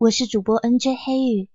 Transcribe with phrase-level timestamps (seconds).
[0.00, 0.94] 我是主播 N.J.
[0.94, 1.48] 黑羽，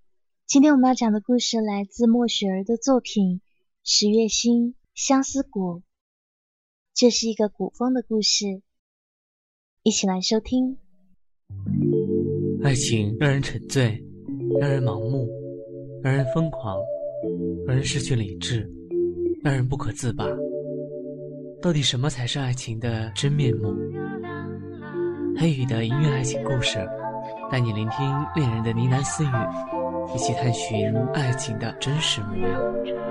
[0.45, 3.37] 今天我们要讲的故事来自莫雪儿的作品
[3.85, 5.79] 《十月星相思谷》，
[6.93, 8.61] 这是一个古风的故事，
[9.81, 10.77] 一起来收听。
[12.61, 14.03] 爱情让人沉醉，
[14.59, 15.25] 让人盲目，
[16.03, 16.77] 让人疯狂，
[17.65, 18.69] 让人失去理智，
[19.41, 20.27] 让人不可自拔。
[21.61, 23.73] 到底什么才是爱情的真面目？
[25.37, 26.85] 黑羽的音乐爱情故事。
[27.53, 29.29] 带你聆听恋人的呢喃私语，
[30.15, 33.02] 一起探寻爱情的真实模样。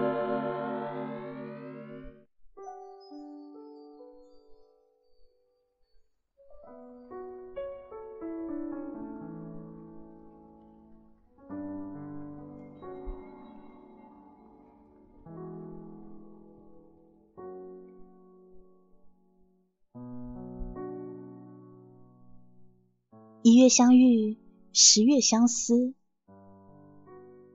[23.73, 24.37] 相遇，
[24.75, 25.95] 十月相思，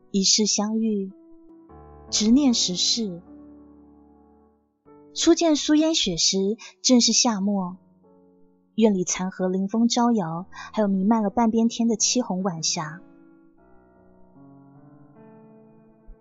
[0.09, 1.12] 一世相遇，
[2.10, 3.21] 执念十世。
[5.13, 7.77] 初见苏烟雪时，正是夏末，
[8.73, 12.99] 院里残荷临风招摇，还有弥漫了半边天的漆红晚霞。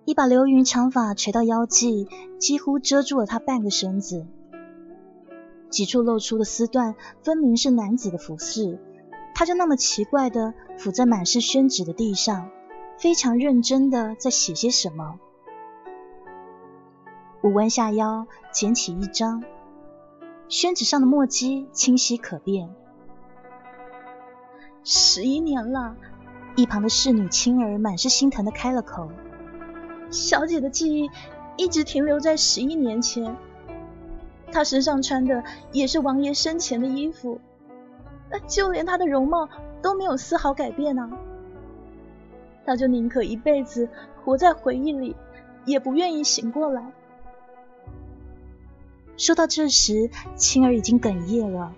[0.05, 2.07] 一把流云长发垂到腰际，
[2.39, 4.27] 几乎遮住了她半个身子，
[5.71, 8.79] 几处露出的丝缎，分明是男子的服饰。
[9.39, 12.49] 他就那么奇怪的伏在满是宣纸的地上，
[12.97, 15.21] 非常认真的在写些什么。
[17.43, 19.45] 我弯下腰捡起一张，
[20.49, 22.75] 宣纸上的墨迹清晰可辨。
[24.83, 25.97] 十一年了，
[26.55, 29.11] 一旁的侍女青儿满是心疼的开了口
[30.11, 31.11] ：“小姐的记忆
[31.59, 33.37] 一直停留在十一年前，
[34.51, 37.39] 她身上穿的也是王爷生前的衣服。”
[38.47, 39.49] 就连她的容貌
[39.83, 41.11] 都没有丝毫改变啊！
[42.65, 43.89] 她就宁可一辈子
[44.25, 45.15] 活在回忆里，
[45.65, 46.93] 也不愿意醒过来。
[49.17, 51.75] 说到这时，青儿已经哽咽了。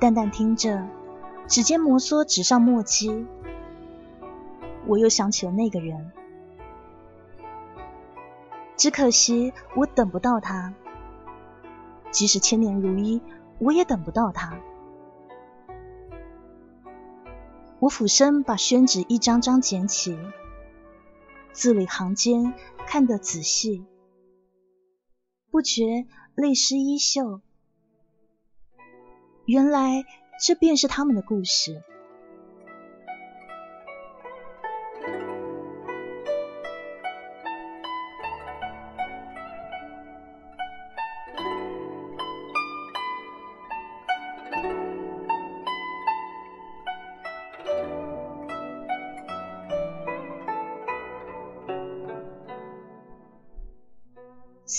[0.00, 0.84] 淡淡听着，
[1.46, 3.26] 指尖摩挲纸上墨迹，
[4.86, 6.10] 我又想起了那个人。
[8.76, 10.74] 只可惜我等不到他，
[12.10, 13.20] 即使千年如一。
[13.62, 14.60] 我也等不到他。
[17.78, 20.18] 我俯身把宣纸一张张捡起，
[21.52, 22.54] 字里行间
[22.86, 23.86] 看得仔细，
[25.50, 27.40] 不觉泪湿衣袖。
[29.46, 30.04] 原来
[30.40, 31.82] 这便是他们的故事。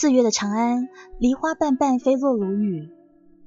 [0.03, 2.90] 四月的长安，梨花瓣瓣飞落如雨，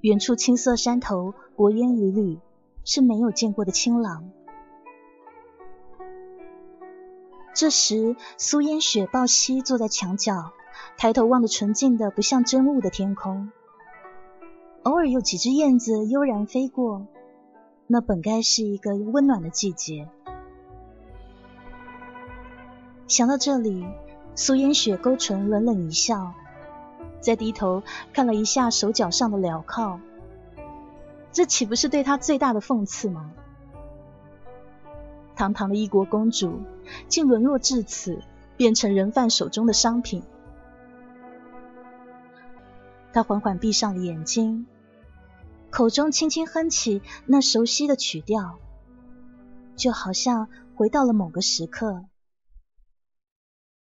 [0.01, 2.39] 远处青色山头，薄烟缕缕，
[2.83, 4.31] 是没有见过的清朗。
[7.53, 10.53] 这时，苏烟雪抱膝坐在墙角，
[10.97, 13.53] 抬头望着纯净的不像真雾的天空，
[14.83, 17.07] 偶尔有几只燕子悠然飞过，
[17.87, 20.09] 那本该是一个温暖的季节。
[23.07, 23.85] 想到这里。
[24.39, 26.35] 苏烟雪勾唇，冷冷一笑，
[27.27, 27.83] 再低头
[28.13, 29.99] 看了一下手脚上的镣铐，
[31.33, 33.33] 这岂不是对她最大的讽刺吗？
[35.35, 36.61] 堂堂的一国公主，
[37.09, 38.23] 竟沦落至此，
[38.57, 40.23] 变成人贩手中的商品。
[43.13, 44.69] 她缓缓闭上了眼睛，
[45.71, 48.61] 口中轻轻哼起那熟悉的曲调，
[49.75, 52.05] 就好像回到了某个时刻。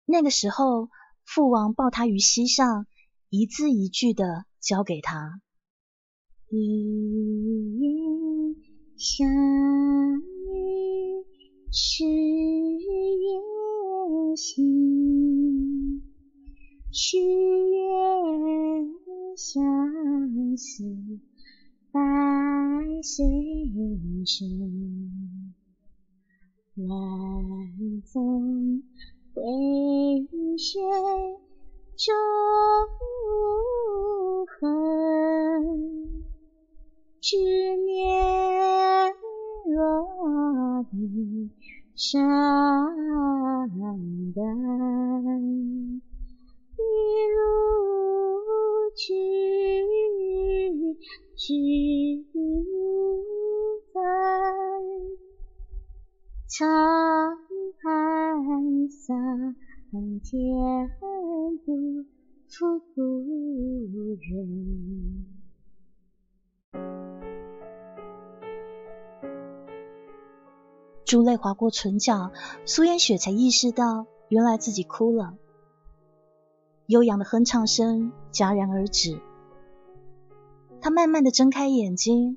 [0.07, 0.89] 那个时候，
[1.25, 2.87] 父王抱他于膝上，
[3.31, 5.43] 一字一句的教给他：
[6.49, 8.57] 一
[8.97, 9.29] 相
[10.17, 10.19] 遇，
[11.71, 12.89] 十月
[14.35, 16.03] 星，
[16.91, 17.91] 十月
[19.37, 20.85] 相思，
[21.93, 22.01] 百
[23.03, 23.27] 岁
[24.25, 25.53] 生，
[26.77, 26.89] 晚
[28.11, 28.83] 风。
[29.35, 29.43] 回
[30.57, 30.81] 雪
[31.99, 32.15] 中
[34.47, 34.63] 恨，
[37.21, 37.37] 执
[37.87, 39.13] 念
[39.67, 41.51] 落笔
[41.97, 42.23] 伤
[44.33, 44.47] 感，
[46.77, 46.81] 一
[47.35, 47.37] 如
[48.95, 49.03] 知
[51.35, 51.53] 知
[53.93, 53.99] 在。
[56.47, 56.69] 长
[57.83, 58.89] 安
[59.91, 60.39] 桑田
[61.01, 62.05] 不
[62.47, 63.01] 负故
[64.21, 65.25] 人。
[71.07, 72.33] 珠泪划过唇角，
[72.67, 75.39] 苏烟雪才意识到，原来自己哭了。
[76.85, 79.19] 悠扬的哼唱声戛然而止，
[80.83, 82.37] 她慢慢的睁开眼睛，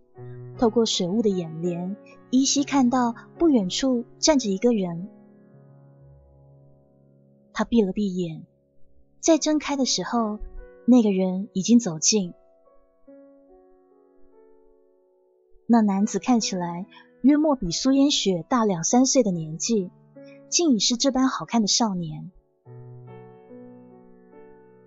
[0.58, 1.98] 透过水雾的眼帘，
[2.30, 5.10] 依稀看到不远处站着一个人。
[7.62, 8.42] 他闭了闭眼，
[9.20, 10.40] 再睁开的时候，
[10.88, 12.34] 那个人已经走近。
[15.68, 16.88] 那男子看起来
[17.22, 19.92] 约莫比苏烟雪大两三岁的年纪，
[20.50, 22.32] 竟已是这般好看的少年。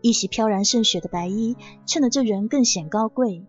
[0.01, 1.57] 一袭飘然胜雪的白衣，
[1.87, 3.47] 衬得这人更显高贵。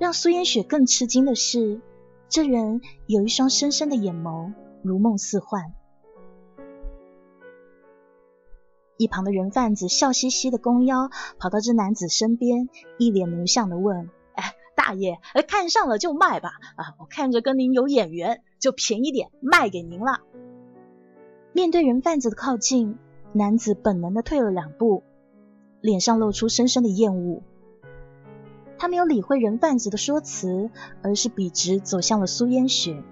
[0.00, 1.80] 让苏烟雪更吃惊的是，
[2.28, 4.52] 这人有一双深深的眼眸，
[4.82, 5.74] 如梦似幻。
[8.98, 11.08] 一旁的人贩子笑嘻嘻的弓腰，
[11.38, 12.68] 跑到这男子身边，
[12.98, 15.18] 一脸奴相的问：“哎，大爷，
[15.48, 16.50] 看上了就卖吧！
[16.76, 20.20] 啊，我看着跟您有眼缘，就便宜点卖给您了。”
[21.54, 22.98] 面对人贩子的靠近。
[23.34, 25.02] 男子本能的退了两步，
[25.82, 27.42] 脸上露出深深的厌恶。
[28.78, 30.70] 他没有理会人贩子的说辞，
[31.02, 33.02] 而是笔直走向了苏烟雪。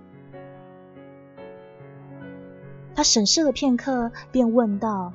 [2.94, 5.12] 他审视了片刻，便问道：“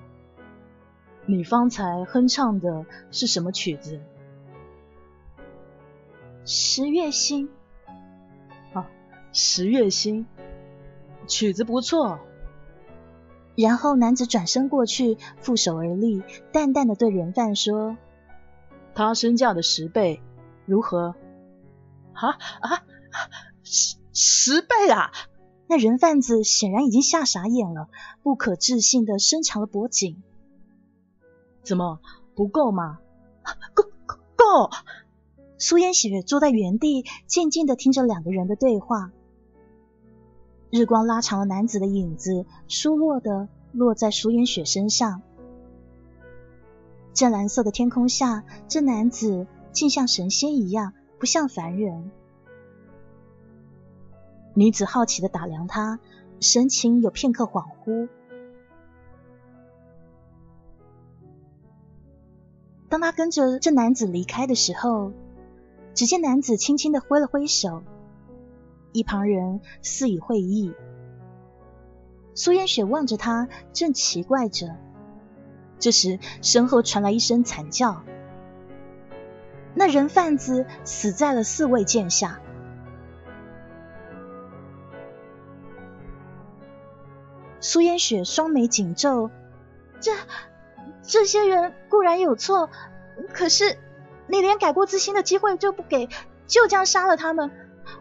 [1.32, 4.02] 你方才哼唱的是什么曲子
[6.44, 7.50] ？”“十月星。
[8.76, 8.90] ”“啊，
[9.32, 10.26] 十月星，
[11.28, 12.20] 曲子不错。”
[13.56, 17.96] 然后男子转身过去，负手而立，淡淡的对人贩说
[18.94, 20.22] ：“他身价的十倍，
[20.66, 21.16] 如何
[22.12, 22.30] ？”“啊
[22.60, 22.84] 啊，
[23.64, 25.12] 十十倍啊！”
[25.68, 27.88] 那人贩子显然已经吓傻眼了，
[28.22, 30.22] 不可置信的伸长了脖颈。
[31.64, 32.00] “怎么
[32.36, 33.00] 不够吗
[33.74, 34.70] ？”“够够够！”
[35.58, 39.12] 苏烟雪坐在原地，静静的听着两个人的对话。
[40.72, 45.22] 日光拉长了男子的影子，疏落的落在苏烟雪身上。
[47.14, 52.10] 湛蓝色的天空下，这男子竟像神仙一样，不像凡人。
[54.54, 56.00] 女子好奇的打量他，
[56.40, 58.10] 神情有片刻恍惚。
[62.92, 65.14] 当他跟着这男子离开的时候，
[65.94, 67.84] 只见男子轻轻的挥了挥手。
[68.92, 70.74] 一旁人似已会意，
[72.36, 74.76] 苏烟雪望着他，正奇怪着。
[75.80, 78.04] 这时，身后传来一声惨叫，
[79.74, 82.42] 那人贩子死在了四位剑下。
[87.62, 89.30] 苏烟雪双眉紧皱，
[90.02, 90.12] 这
[91.04, 92.70] 这些人固然有错，
[93.34, 93.78] 可是
[94.28, 96.08] 你连改过自新的机会都不给，
[96.48, 97.52] 就这样杀了他们。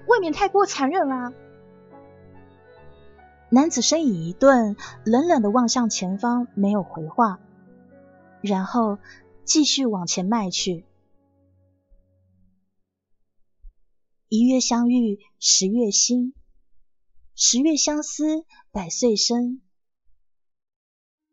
[0.06, 1.32] 未免太过残忍了。
[3.50, 7.40] 男子身影一顿，冷冷的望向前方，没有回话，
[8.40, 8.98] 然后
[9.44, 10.84] 继续往前迈去。
[14.28, 16.32] 一月相遇，十月心；
[17.34, 19.60] 十月相思，百岁生。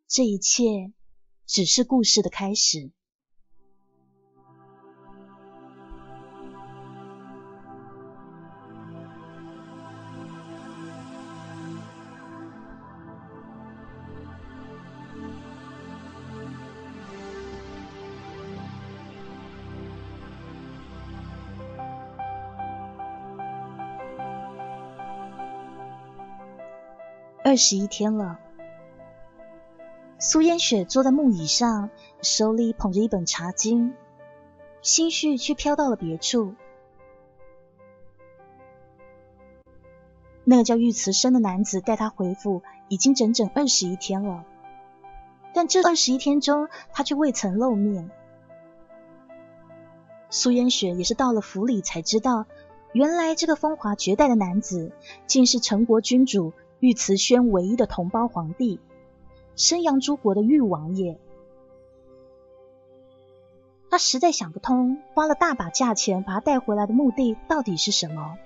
[0.08, 0.94] 这一切
[1.48, 2.92] 只是故事的开始。
[27.44, 28.38] 二十一天了，
[30.20, 31.92] 苏烟雪坐在木椅上，
[32.24, 33.94] 手里捧着一本茶经，
[34.82, 36.56] 心绪却飘到了别处。
[40.44, 44.44] 那个叫玉慈生的男子带他回府已经整整二十一天了，
[45.54, 48.10] 但这二十一天中，他却未曾露面。
[50.32, 52.48] 苏烟雪也是到了府里才知道，
[52.92, 54.92] 原来这个风华绝代的男子，
[55.28, 56.54] 竟是陈国君主。
[56.80, 58.80] 玉慈轩唯一的同胞皇帝，
[59.58, 61.18] 生阳诸国的玉王爷，
[63.90, 68.38] 他实在想不通，花了大把价钱把他带回来的目的到底是什么？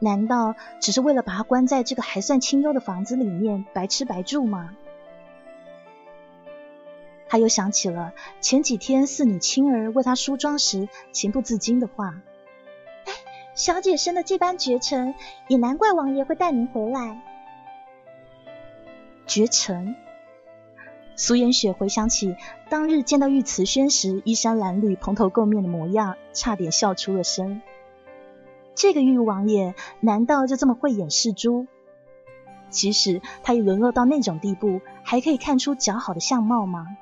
[0.00, 4.74] 难道只是为了把他关在这个还算清幽的房子里面白吃白住吗？
[7.28, 12.20] 他又想起了前几天四女青儿为他梳妆时情不自禁的话
[13.06, 13.12] ：“哎，
[13.54, 15.14] 小姐生的这般绝尘，
[15.46, 17.22] 也难怪王爷会带您回来。”
[19.28, 19.94] 绝尘。
[21.16, 22.36] 苏颜雪回想起
[22.68, 27.62] 当日见到玉慈轩时衣衫褴褛、蓬头垢面的模样，差点笑出了声。
[28.74, 31.68] 这个玉王爷难道就这么慧眼识珠？
[32.68, 36.96] 即使他已沦落到那种地步，还可以看出姣好的相貌吗？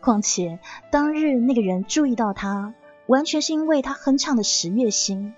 [0.00, 0.60] 况且
[0.92, 2.72] 当日那个人注意到他，
[3.06, 5.34] 完全是因为他哼唱的《十月星》。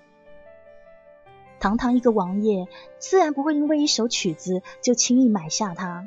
[1.63, 2.67] 堂堂一个王爷，
[2.99, 6.03] 自然不会因为一首曲子就轻易买下他。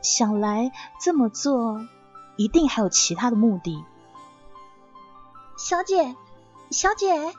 [0.00, 1.86] 想来这么做，
[2.36, 3.84] 一定还有其他的目的。
[5.58, 6.16] 小姐，
[6.70, 7.34] 小姐，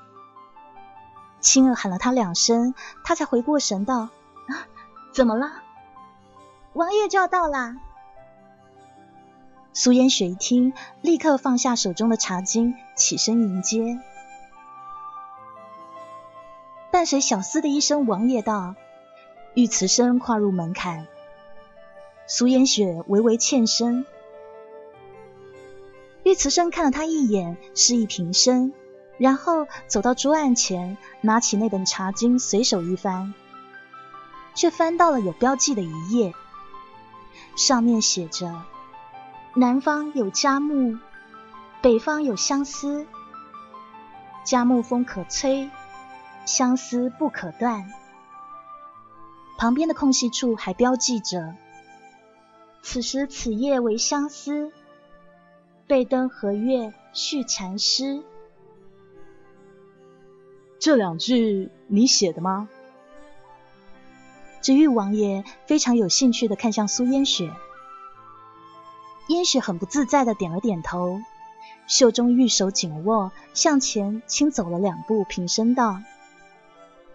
[1.39, 4.09] 青儿喊了他两声，他才回过神道
[4.45, 4.67] ：“啊，
[5.11, 5.51] 怎么了？
[6.73, 7.75] 王爷就要到啦！”
[9.73, 13.99] 苏烟雪一听，立刻放下手中的茶巾，起身迎接。
[16.93, 18.75] 伴随小厮的一声“王爷道”，
[19.55, 21.07] 玉瓷生跨入门槛。
[22.27, 24.05] 苏烟雪微微欠身，
[26.21, 28.73] 玉瓷生看了他一眼，示意平身，
[29.17, 33.33] 然后走到桌案前，拿起那本茶经，随手一翻，
[34.53, 36.31] 却翻到了有标记的一页，
[37.55, 38.61] 上面写着
[39.57, 40.99] ：“南方有佳木，
[41.81, 43.07] 北方有相思，
[44.45, 45.71] 佳木风可吹。”
[46.45, 47.91] 相思不可断，
[49.57, 51.55] 旁边的空隙处还标记着
[52.83, 54.71] ：“此时此夜为相思，
[55.87, 58.23] 背灯和月续禅诗。”
[60.79, 62.67] 这两句你写的吗？
[64.61, 67.53] 这玉王爷非常有兴趣的看向苏烟雪，
[69.29, 71.19] 烟雪很不自在的点了点头，
[71.87, 76.01] 袖中玉手紧握，向前轻走了两步，平声道。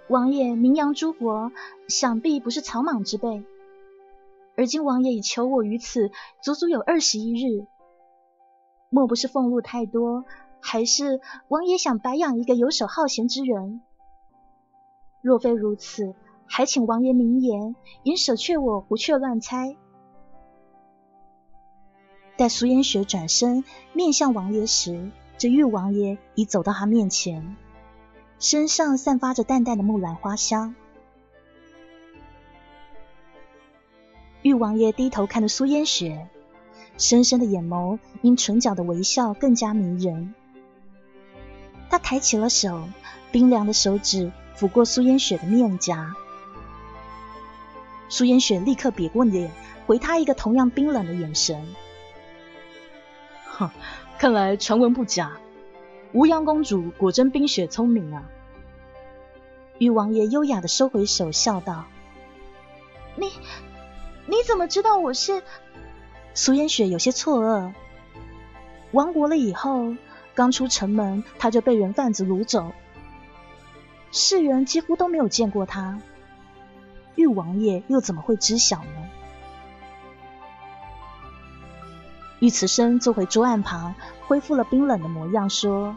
[0.08, 1.52] 王爷名扬诸国，
[1.86, 3.44] 想必不是草莽之辈。
[4.56, 6.10] 而今王爷已求我于此，
[6.42, 7.66] 足足有二十一日。
[8.88, 10.24] 莫不是俸禄太多，
[10.60, 13.82] 还是王爷想白养一个游手好闲之人？
[15.20, 16.14] 若非如此，
[16.46, 19.76] 还请王爷明言，以舍却我，胡却乱猜。
[22.38, 23.62] 待苏烟雪转身
[23.92, 27.56] 面向王爷时，这玉王爷已走到他面前。
[28.38, 30.74] 身上散发着淡淡的木兰花香。
[34.42, 36.28] 玉王爷低头看着苏烟雪，
[36.96, 40.34] 深深的眼眸因唇角的微笑更加迷人。
[41.90, 42.88] 他抬起了手，
[43.32, 46.14] 冰凉的手指抚过苏烟雪的面颊。
[48.08, 49.50] 苏烟雪立刻别过脸，
[49.86, 51.66] 回他一个同样冰冷的眼神。
[53.44, 53.70] 哼，
[54.16, 55.32] 看来传闻不假。
[56.12, 58.24] 无阳公主果真冰雪聪明啊！
[59.78, 61.84] 玉王爷优雅的收回手，笑道
[63.16, 63.26] ：“你
[64.26, 65.42] 你怎么知道我是？”
[66.34, 67.72] 苏烟雪有些错愕。
[68.92, 69.94] 亡国了以后，
[70.34, 72.72] 刚出城门，他就被人贩子掳走，
[74.10, 76.00] 世人几乎都没有见过他。
[77.16, 79.10] 玉王爷又怎么会知晓呢？
[82.40, 83.94] 玉慈生坐回桌案旁。
[84.26, 85.96] 恢复了冰冷的模样，说：“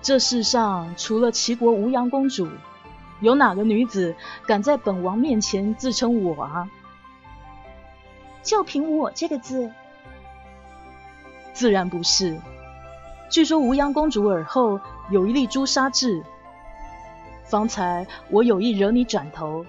[0.00, 2.48] 这世上除了齐国无阳公主，
[3.18, 4.14] 有哪个女子
[4.46, 6.70] 敢在本王面前自称我啊？
[8.44, 9.72] 就凭我这个字，
[11.52, 12.40] 自然不是。
[13.28, 14.78] 据说无阳公主耳后
[15.10, 16.22] 有一粒朱砂痣，
[17.42, 19.66] 方才我有意惹你转头，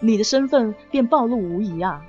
[0.00, 2.04] 你的身份便暴露无遗啊。”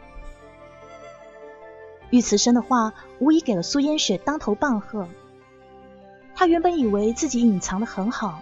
[2.09, 5.07] 玉慈生的话无疑给了苏烟雪当头棒喝。
[6.35, 8.41] 他原本以为自己隐藏的很好，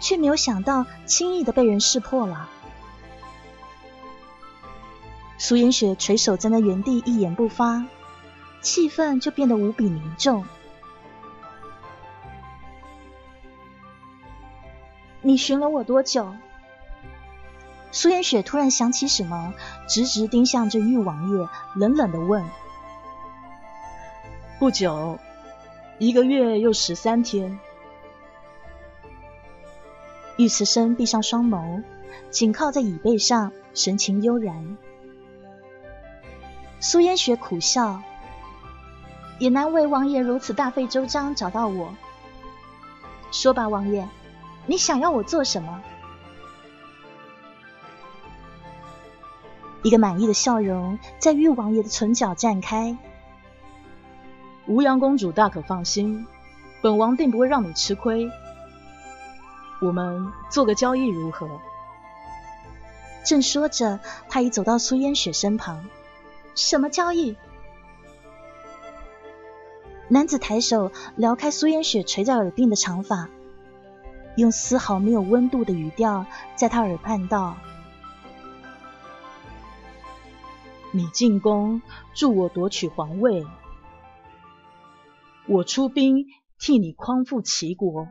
[0.00, 2.48] 却没有想到轻易的被人识破了。
[5.38, 7.84] 苏烟雪垂手站在原地，一言不发，
[8.60, 10.44] 气氛就变得无比凝重。
[15.22, 16.34] 你寻了我多久？
[17.92, 19.54] 苏烟雪突然想起什么，
[19.88, 22.44] 直直盯向这玉王爷，冷冷的问。
[24.58, 25.20] 不久，
[25.98, 27.60] 一个月又十三天。
[30.36, 31.84] 玉慈生闭上双眸，
[32.30, 34.76] 紧靠在椅背上，神情悠然。
[36.80, 38.02] 苏烟雪苦笑，
[39.38, 41.94] 也难为王爷如此大费周章找到我。
[43.30, 44.08] 说吧，王爷，
[44.66, 45.80] 你想要我做什么？
[49.84, 52.98] 一个满意的笑容在玉王爷的唇角绽开。
[54.68, 56.26] 无阳公主大可放心，
[56.82, 58.30] 本王定不会让你吃亏。
[59.80, 61.48] 我们做个交易如何？
[63.24, 63.98] 正说着，
[64.28, 65.86] 他已走到苏烟雪身旁。
[66.54, 67.36] 什么交易？
[70.08, 73.28] 男子抬手撩开苏烟雪垂在耳鬓的长发，
[74.36, 77.56] 用丝毫没有温度的语调在他耳畔道
[80.92, 81.80] ：“你进宫
[82.12, 83.46] 助我夺取皇位，
[85.48, 86.26] 我出兵
[86.58, 88.06] 替你匡复齐国。”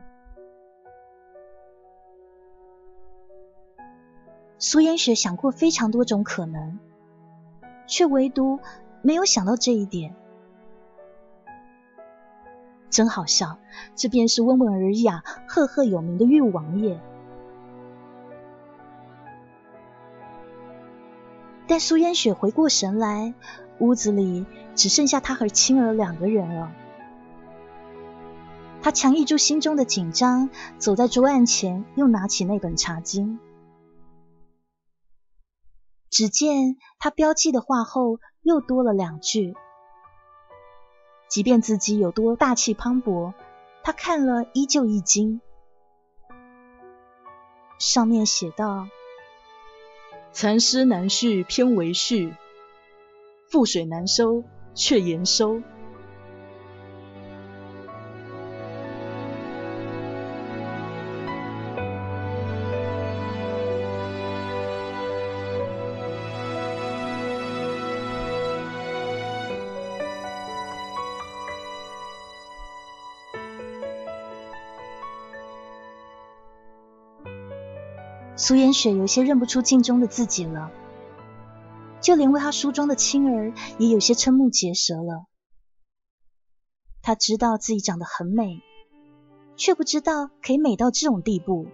[4.60, 6.80] 苏烟雪想过非常多种可能，
[7.86, 8.58] 却唯独
[9.02, 10.16] 没有想到这一点。
[12.90, 13.58] 真好笑，
[13.94, 17.00] 这便是温文尔雅、赫赫有名的玉王爷。
[21.68, 23.34] 但苏烟雪回过神来，
[23.78, 26.72] 屋子里只剩下他和青儿两个人了。
[28.80, 33.38] 他强抑住心中的紧张，走在桌案前，又拿起那本茶经。
[36.10, 39.54] 只见他标记的话后又多了两句，
[41.28, 43.34] 即便自己有多大气磅礴，
[43.82, 45.40] 他看了依旧一惊。
[47.78, 48.88] 上面写道
[50.32, 52.34] ：“蚕丝难续偏为续，
[53.50, 54.44] 覆水难收
[54.74, 55.60] 却言收。”
[78.38, 80.70] 苏烟雪有些认不出镜中的自己了，
[82.00, 85.26] 就连为她梳妆的青儿也有些瞠目结舌了。
[87.02, 88.62] 她知道自己长得很美，
[89.56, 91.66] 却不知道可以美到这种地步。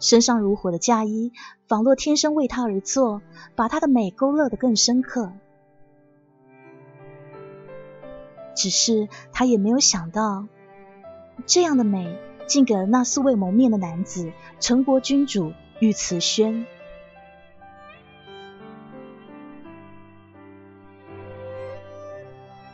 [0.00, 1.32] 身上如火的嫁衣，
[1.68, 3.20] 仿若天生为她而做，
[3.54, 5.30] 把她的美勾勒得更深刻。
[8.56, 10.48] 只是她也没有想到，
[11.44, 12.18] 这样的美。
[12.46, 16.66] 竟给了那素未谋面的男子，陈国君主玉慈轩。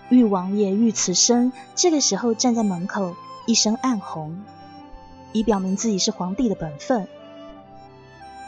[0.08, 3.14] 玉王爷玉慈生这个时候站在门口，
[3.46, 4.42] 一身暗红，
[5.32, 7.06] 以表明自己是皇帝的本分。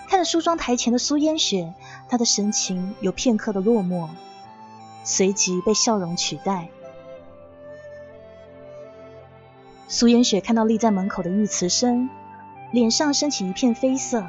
[0.08, 1.72] 看着梳妆台前的苏烟雪，
[2.08, 4.08] 他的神情有片刻的落寞，
[5.04, 6.68] 随即被笑容取代。
[9.92, 12.08] 苏烟雪看到立在门口的玉慈生，
[12.70, 14.24] 脸上升起一片绯色。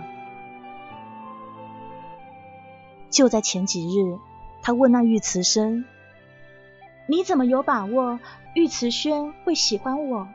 [3.10, 4.20] 就在前几日，
[4.62, 5.86] 他问那玉慈生
[7.08, 8.20] ：“你怎么有把握
[8.54, 10.28] 玉慈轩会喜欢我？”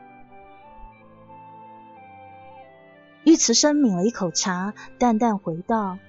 [3.23, 5.99] 玉慈生抿了一口茶，淡淡回道：“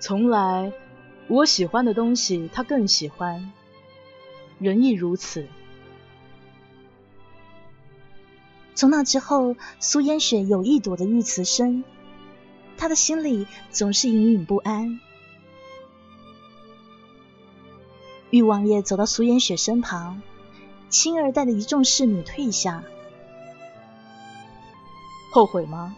[0.00, 0.72] 从来，
[1.28, 3.52] 我喜欢的东西他更喜欢，
[4.58, 5.46] 人亦如此。”
[8.74, 11.84] 从那之后，苏烟雪有意躲着玉慈生，
[12.76, 15.00] 他的心里总是隐隐不安。
[18.30, 20.22] 玉王爷走到苏烟雪身旁，
[20.88, 22.82] 青儿带着一众侍女退下。
[25.32, 25.94] 后悔吗？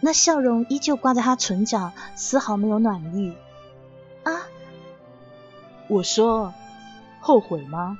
[0.00, 3.36] 那笑容依旧挂在他唇角，丝毫没有暖意。
[4.24, 4.42] 啊！
[5.88, 6.52] 我说，
[7.20, 7.96] 后悔吗？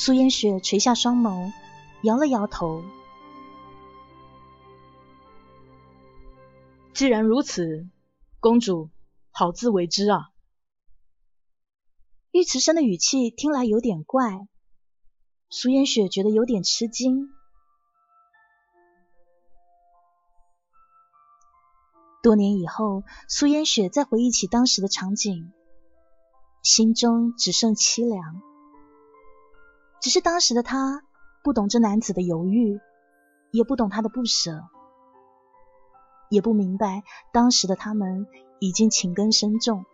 [0.00, 1.52] 苏烟雪垂下双眸，
[2.04, 2.84] 摇了摇头。
[6.94, 7.88] 既然如此，
[8.38, 8.90] 公主
[9.32, 10.30] 好自为之啊。
[12.30, 14.46] 玉慈生的语气听来有点怪，
[15.50, 17.30] 苏烟雪觉得有点吃惊。
[22.22, 25.52] 多年以后，苏烟雪再回忆起当时的场景，
[26.62, 28.47] 心中只剩凄凉。
[30.00, 31.02] 只是当时的他
[31.42, 32.80] 不懂这男子的犹豫，
[33.50, 34.64] 也不懂他的不舍，
[36.28, 38.26] 也不明白当时的他们
[38.60, 39.84] 已经情根深重。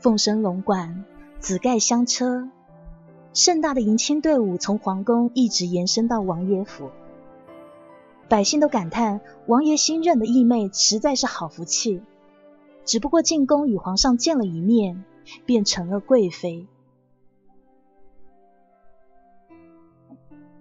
[0.00, 1.04] 凤生龙馆，
[1.38, 2.48] 紫盖香车，
[3.34, 6.90] 盛大的迎亲队伍从皇宫一直延伸到王爷府，
[8.28, 12.02] 百姓都感叹王爷新任的义妹实在是好福气。
[12.84, 15.04] 只不过进宫与皇上见了一面，
[15.46, 16.66] 便成了贵妃。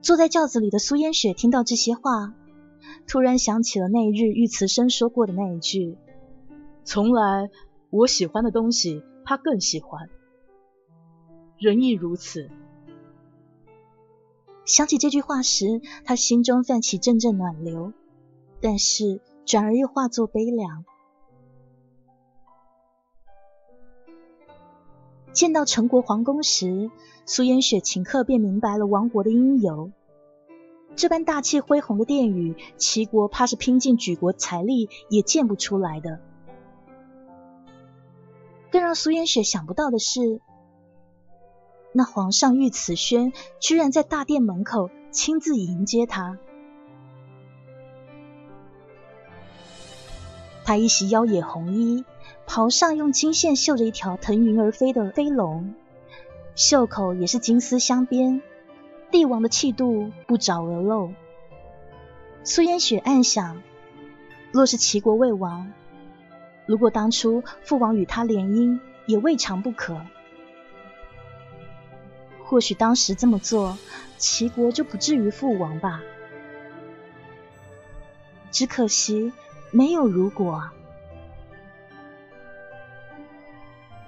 [0.01, 2.33] 坐在轿子里的苏烟雪听到这些话，
[3.07, 5.97] 突然想起了那日玉慈生说过的那一句
[6.83, 7.49] ：“从来
[7.89, 10.09] 我喜欢的东西，他更喜欢。”
[11.59, 12.49] 人亦如此。
[14.65, 17.93] 想起这句话时，他心中泛起阵阵暖流，
[18.59, 20.85] 但是转而又化作悲凉。
[25.33, 26.91] 见到陈国皇宫时，
[27.25, 29.91] 苏烟雪顷刻便明白了亡国的因由。
[30.95, 36.19] 这般大气恢宏的殿宇，齐国怕是拼尽举国财力也建不出来的。
[38.69, 40.41] 更让苏烟雪想不到的是，
[41.93, 46.37] 那皇上玉慈轩居然在大殿门口亲自迎接他。
[50.65, 52.03] 他一袭妖冶红衣。
[52.53, 55.73] 袍上用金线绣着一条腾云而飞的飞龙，
[56.53, 58.41] 袖口也是金丝镶边，
[59.09, 61.13] 帝王的气度不着而漏。
[62.43, 63.61] 苏烟雪暗想，
[64.51, 65.71] 若是齐国魏王，
[66.65, 70.01] 如果当初父王与他联姻，也未尝不可。
[72.43, 73.77] 或许当时这么做，
[74.17, 76.03] 齐国就不至于覆亡吧。
[78.51, 79.31] 只可惜
[79.71, 80.69] 没有如果。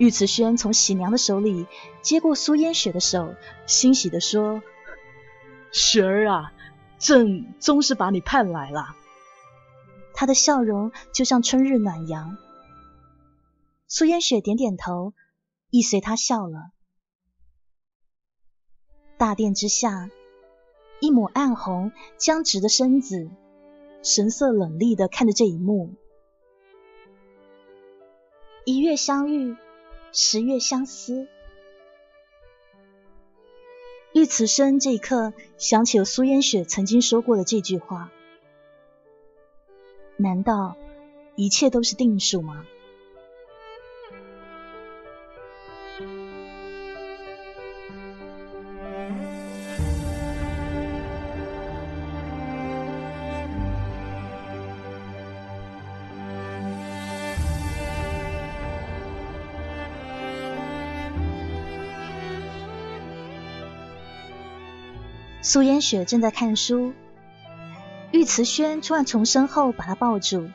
[0.03, 1.65] 玉慈轩从喜娘的手里
[2.01, 3.35] 接过苏烟雪的手，
[3.65, 4.61] 欣喜地说
[5.71, 6.51] ：“雪儿啊，
[6.99, 8.97] 朕终是把你盼来了。”
[10.13, 12.37] 他的笑容就像春日暖阳。
[13.87, 15.13] 苏烟雪点点头，
[15.69, 16.71] 亦随他笑了。
[19.17, 20.09] 大殿之下，
[20.99, 23.29] 一抹暗红、僵直的身子，
[24.03, 25.93] 神色冷厉的看着这一幕。
[28.65, 29.55] 一月相遇。
[30.15, 31.27] 十月相思，
[34.13, 38.11] 玉此生这一刻想起了苏烟雪曾经说过的这句话：
[40.15, 40.77] 难道
[41.35, 42.63] 一切都是定数吗？
[65.45, 66.93] 苏烟雪正在看书，
[68.11, 70.49] 玉慈轩突然从身后把她抱住。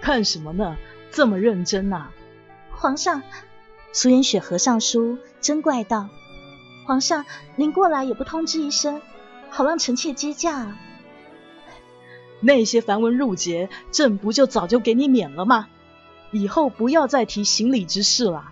[0.00, 0.78] 看什么呢？
[1.10, 2.12] 这么认真啊！
[2.70, 3.20] 皇上，
[3.92, 6.08] 苏烟雪合上书，真怪道
[6.88, 9.02] ：“皇上，您过来也不通知一声，
[9.50, 10.78] 好让臣妾接驾。”
[12.40, 15.68] 那些繁文缛节，朕不就早就给你免了吗？
[16.32, 18.50] 以后不要再提行礼之事了。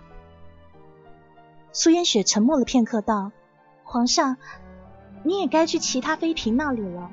[1.71, 3.31] 苏烟雪沉默了片刻，道。
[3.89, 4.37] 皇上，
[5.23, 7.09] 你也该去其他妃嫔那里了，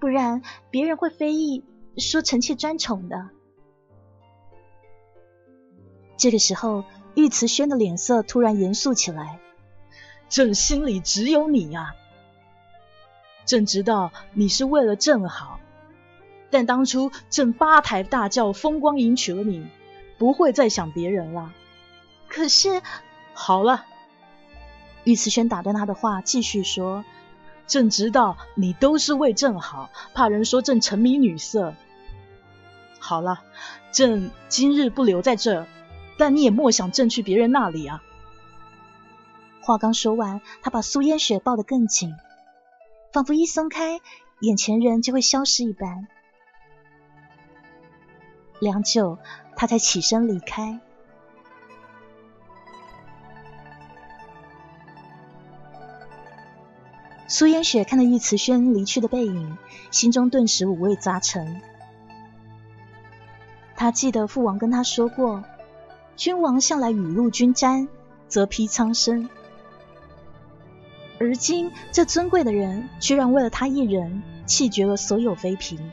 [0.00, 1.62] 不然别人会非议
[1.98, 3.28] 说臣妾专宠的。
[6.16, 9.40] 这个时候，玉慈轩的脸色突然严肃起来。
[10.30, 11.94] 朕心里只有你呀，
[13.44, 15.60] 朕知道你是为了朕好，
[16.48, 19.66] 但当初朕八抬大轿风光迎娶了你，
[20.16, 21.52] 不会再想别人了。
[22.26, 22.80] 可是，
[23.34, 23.84] 好了。
[25.08, 27.02] 玉慈轩打断他的话，继续说
[27.66, 31.72] ：“朕知道你都是为朕好，怕人说朕沉迷女色。
[32.98, 33.40] 好了，
[33.90, 35.66] 朕今日不留在这，
[36.18, 38.02] 但你也莫想朕去别人那里啊。”
[39.64, 42.14] 话刚说完，他把苏烟雪抱得更紧，
[43.10, 44.02] 仿佛一松开，
[44.40, 46.06] 眼前人就会消失一般。
[48.60, 49.16] 良久，
[49.56, 50.80] 他才起身离开。
[57.30, 59.58] 苏烟雪看着玉慈轩离去的背影，
[59.90, 61.60] 心中顿时五味杂陈。
[63.76, 65.44] 他记得父王跟他说过，
[66.16, 67.86] 君王向来雨露均沾，
[68.28, 69.28] 则披苍生。
[71.20, 75.92] 而今这尊贵的人，居然为了他一人弃绝了所有妃嫔。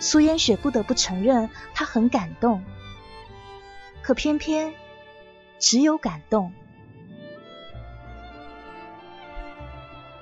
[0.00, 2.64] 苏烟雪不得不承认，他很感动。
[4.02, 4.74] 可偏偏
[5.60, 6.52] 只有感动。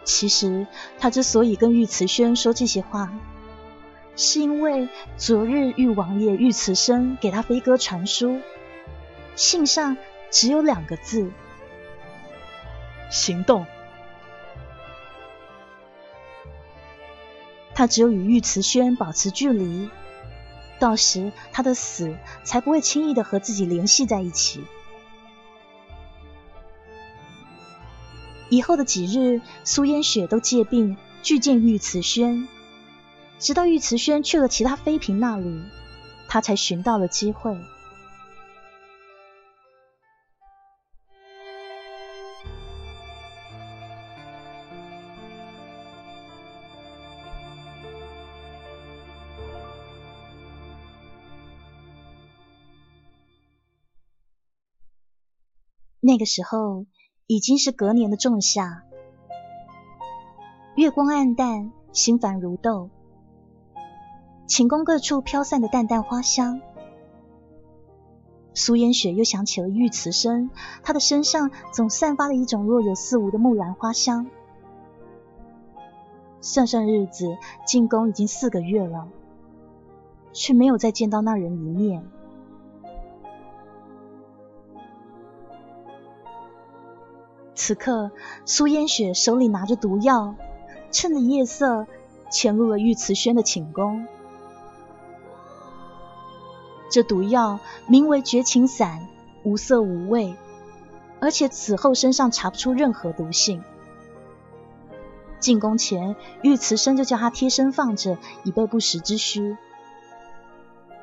[0.04, 0.66] 其实，
[0.98, 3.12] 他之所以跟玉慈轩说这些话，
[4.16, 8.40] 是因为昨日玉王爷玉慈生给他飞鸽传书，
[9.36, 9.96] 信上
[10.30, 11.30] 只有两个字：
[13.10, 13.64] 行动。
[17.74, 19.88] 他只有与玉慈轩保持距离，
[20.78, 24.64] 到时他的死才不会轻易的和自己联系在一起。
[28.52, 32.46] 以后的几日苏烟雪都借病去见玉慈轩
[33.38, 35.62] 直到玉慈轩去了其他妃嫔那里
[36.28, 37.56] 他才寻到了机会。
[56.00, 56.84] 那个时候
[57.26, 58.82] 已经是隔年的仲夏，
[60.74, 62.90] 月光暗淡，心烦如豆。
[64.46, 66.60] 寝宫各处飘散的淡淡花香，
[68.52, 70.50] 苏烟雪又想起了玉慈生，
[70.82, 74.26] 他的身上总散发了一种若有似无的木兰花香。
[76.40, 79.08] 算算日子，进宫已经四个月了，
[80.32, 82.04] 却没有再见到那人一面。
[87.54, 88.10] 此刻，
[88.44, 90.34] 苏烟雪手里拿着毒药，
[90.90, 91.86] 趁着夜色
[92.30, 94.06] 潜入了玉慈轩的寝宫。
[96.90, 99.06] 这毒药名为绝情散，
[99.44, 100.34] 无色无味，
[101.20, 103.62] 而且此后身上查不出任何毒性。
[105.38, 109.56] 进宫前，玉慈生就叫他贴身放着，以备不时之需。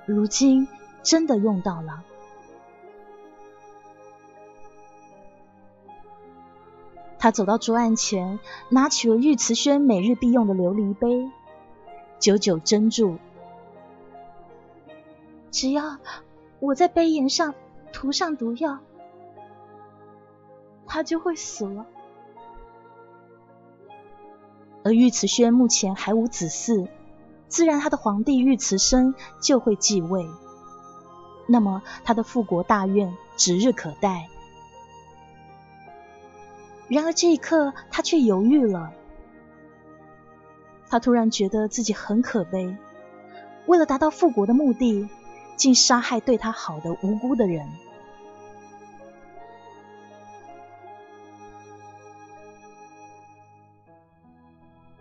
[0.05, 0.67] 如今
[1.03, 2.03] 真的用到了。
[7.19, 11.29] 他走到桌案前，拿起了玉慈轩每日必用的琉璃杯，
[12.17, 13.17] 久久斟注。
[15.51, 15.97] 只要
[16.61, 17.53] 我在杯沿上
[17.91, 18.79] 涂上毒药，
[20.87, 21.85] 他就会死了。
[24.83, 26.87] 而玉慈轩目前还无子嗣，
[27.49, 30.25] 自然他的皇帝玉慈生就会继位。
[31.47, 34.29] 那么他的复国大愿指日可待。
[36.89, 38.91] 然而这一刻，他却犹豫了。
[40.89, 42.75] 他突然觉得自己很可悲，
[43.67, 45.07] 为了达到复国的目的，
[45.55, 47.69] 竟杀害对他好的无辜的人。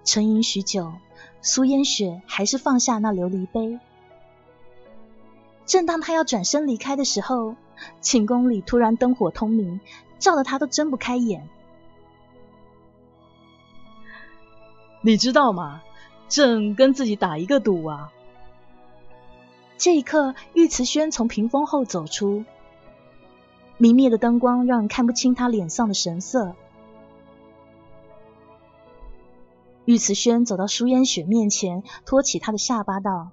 [0.05, 0.92] 沉吟许久，
[1.40, 3.81] 苏烟雪还是放下那琉璃杯。
[5.64, 7.57] 正当他要转身离开的时候，
[8.03, 9.81] 寝宫里突然灯火通明，
[10.18, 11.48] 照得他都睁不开眼。
[15.01, 15.83] 你知道吗？
[16.29, 18.13] 朕跟自己打一个赌啊！
[19.79, 22.45] 这一刻，玉慈轩从屏风后走出，
[23.77, 26.55] 明灭的灯光让人看不清他脸上的神色。
[29.85, 33.31] 玉慈轩走到舒烟雪面前，托起他的下巴道：“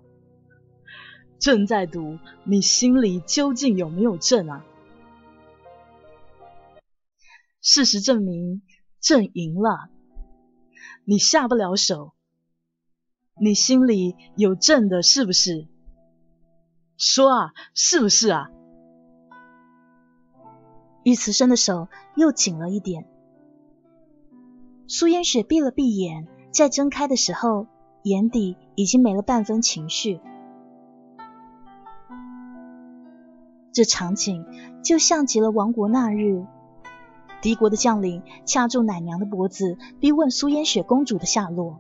[1.38, 4.64] 朕在赌，你心里究竟有没有朕啊？”
[7.60, 8.62] 事实证明，
[9.02, 9.90] 朕赢了。
[11.08, 12.14] 你下不了手，
[13.40, 15.68] 你心里有朕的是不是？
[16.98, 18.50] 说啊，是不是啊？
[21.04, 23.06] 玉慈生的手又紧了一点。
[24.88, 27.68] 苏烟雪闭了闭眼，再睁开的时候，
[28.02, 30.20] 眼底已经没了半分情绪。
[33.72, 34.44] 这场景
[34.84, 36.48] 就像极了亡国那日。
[37.46, 41.78] 敌国的将领掐住奶娘的脖子，逼问苏烟雪公主的下落。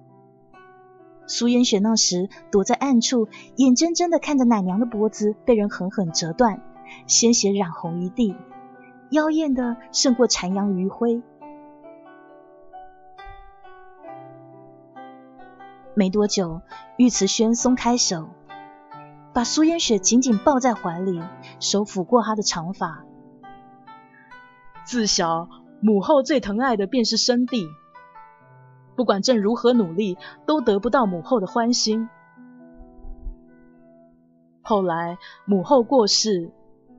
[1.25, 6.62] 苏烟雪那时躲在暗处，眼睁睁的看着奶娘的脖子被人狠狠折断，
[7.08, 8.36] 鲜血染红一地，
[9.10, 11.23] 妖艳的胜过残阳余晖。
[15.95, 16.62] 没多久，
[16.95, 18.30] 玉慈轩松开手，
[19.34, 21.23] 把苏烟雪紧紧抱在怀里，
[21.60, 23.04] 手抚过她的长发。
[24.86, 25.50] 自小
[25.82, 27.67] 母后最疼爱的便是生弟，
[28.95, 32.08] 不管朕如何努力，都得不到母后的欢心。
[34.62, 36.52] 后来母后过世，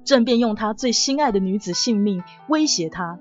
[0.04, 3.18] 朕便用他最心爱的女子性命威胁他，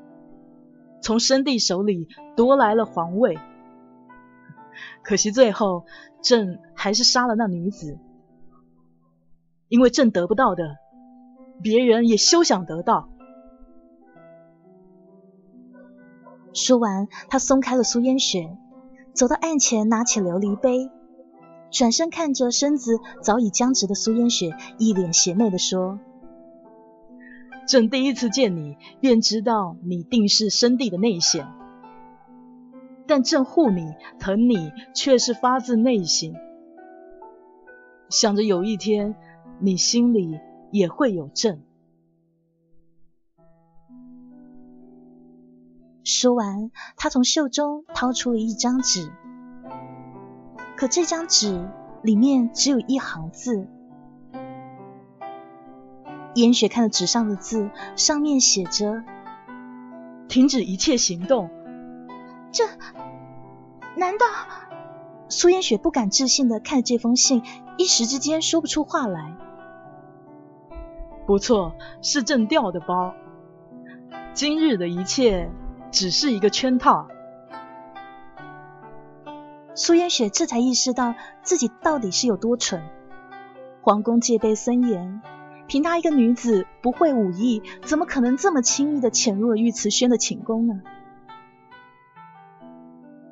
[1.01, 3.39] 从生弟手里夺来了皇位。
[5.03, 5.85] 可惜最后
[6.21, 7.97] 朕还是杀了那女子，
[9.67, 10.75] 因为朕得不到的，
[11.61, 13.09] 别人也休想得到。
[16.55, 18.57] 说完，他松开了苏烟雪，
[19.13, 20.89] 走到案前，拿起琉璃杯，
[21.69, 25.99] 转身看着身子早已僵直的苏烟雪，一脸邪魅的说
[27.67, 31.45] ：“朕第一次见你，便知道你定是生地的内线，
[33.05, 36.35] 但朕护你、疼你，却是发自内心，
[38.09, 39.13] 想着有一天
[39.59, 40.39] 你心里
[40.71, 41.61] 也会有朕。”
[46.05, 49.11] 说完，他从袖中掏出了一张纸，
[50.77, 51.67] 可这张纸
[52.03, 53.67] 里面只有一行字。
[56.35, 59.03] 严雪看了纸上的字，上面写着
[60.29, 61.49] ：“停止一切行动。”
[62.53, 62.65] 这
[63.97, 64.25] 难道？
[65.27, 67.41] 苏烟雪不敢置信的看着这封信，
[67.77, 69.35] 一时之间说不出话来。
[71.25, 73.15] 不错，是朕掉的包。
[74.35, 75.49] 今日的一切
[75.91, 77.07] 只是一个圈套。
[79.73, 82.81] 苏烟雪这才意识到自己到底是有多蠢。
[83.81, 85.21] 皇宫戒备森严，
[85.67, 90.81] 凭她一个女子不会武艺，怎么可能这么轻易的潜入了玉慈轩的寝宫呢？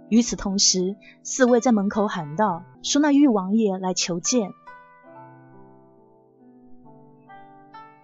[0.10, 4.52] 与此同时，侍卫在门口喊道：“说那玉王爷来求见。”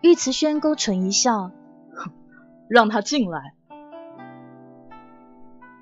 [0.01, 1.51] 玉慈轩勾唇一笑
[2.67, 3.53] ：“让他进来。”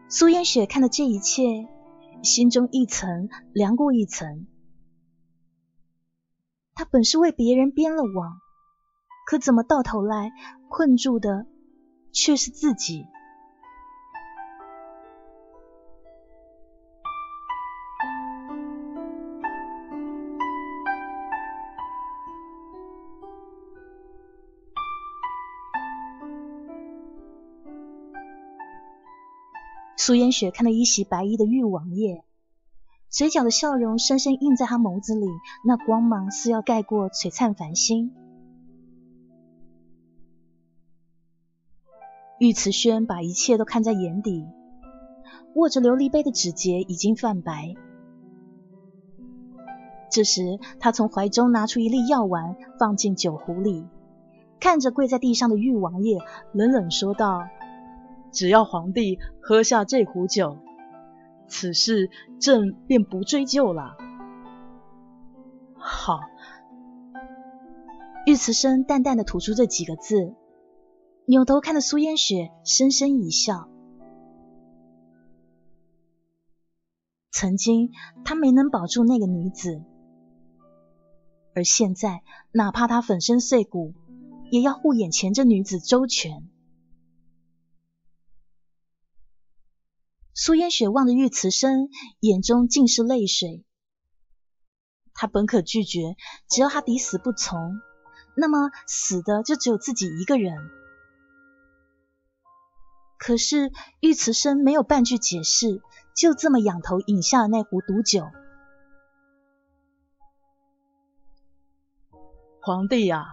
[0.09, 1.67] 苏烟雪看到这一切。
[2.23, 4.47] 心中一层凉过一层，
[6.73, 8.39] 他本是为别人编了网，
[9.27, 10.31] 可怎么到头来
[10.67, 11.45] 困住的
[12.11, 13.05] 却是自己？
[30.07, 32.23] 苏烟雪看到一袭白衣的玉王爷，
[33.09, 35.27] 嘴角的笑容深深印在他眸子里，
[35.65, 38.13] 那光芒似要盖过璀璨繁星。
[42.39, 44.45] 玉慈轩把一切都看在眼底，
[45.55, 47.75] 握着琉璃杯的指节已经泛白。
[50.09, 53.85] 这时，他从怀中拿出一粒药丸，放进酒壶里，
[54.61, 56.17] 看着跪在地上的玉王爷，
[56.53, 57.45] 冷冷说道。
[58.31, 60.57] 只要皇帝喝下这壶酒，
[61.47, 62.09] 此事
[62.39, 63.97] 朕便不追究了。
[65.75, 66.19] 好，
[68.25, 70.33] 玉慈生淡淡的吐出这几个字，
[71.25, 73.69] 扭头看着苏烟雪，深深一笑。
[77.31, 77.91] 曾经
[78.25, 79.81] 他没能保住那个女子，
[81.53, 83.93] 而现在哪怕他粉身碎骨，
[84.49, 86.49] 也要护眼前这女子周全。
[90.39, 93.65] 苏烟雪望着玉慈生，眼中尽是泪水。
[95.15, 96.15] 他本可拒绝，
[96.47, 97.81] 只要他抵死不从，
[98.35, 100.69] 那么死的就只有自己一个人。
[103.17, 105.81] 可是玉慈生没有半句解释，
[106.15, 108.29] 就这么仰头饮下了那壶毒酒。
[112.61, 113.25] 皇帝呀，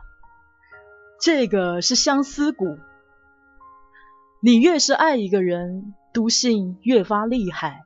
[1.20, 2.78] 这个是相思蛊，
[4.40, 5.94] 你越是爱一个人。
[6.14, 7.84] 毒性越发厉害。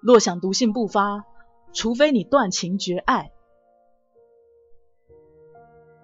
[0.00, 1.24] 若想毒性不发，
[1.72, 3.32] 除非你断情绝爱。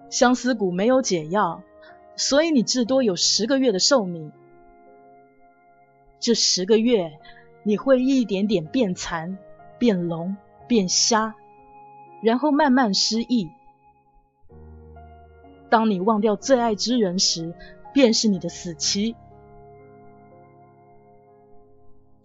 [0.09, 1.61] 相思蛊没有解药，
[2.15, 4.31] 所以你至多有十个月的寿命。
[6.19, 7.19] 这十个月，
[7.61, 9.37] 你会一点点变残、
[9.77, 10.35] 变聋、
[10.67, 11.35] 变瞎，
[12.23, 13.47] 然后慢慢失忆。
[15.69, 17.53] 当你忘掉最爱之人时，
[17.93, 19.15] 便是你的死期。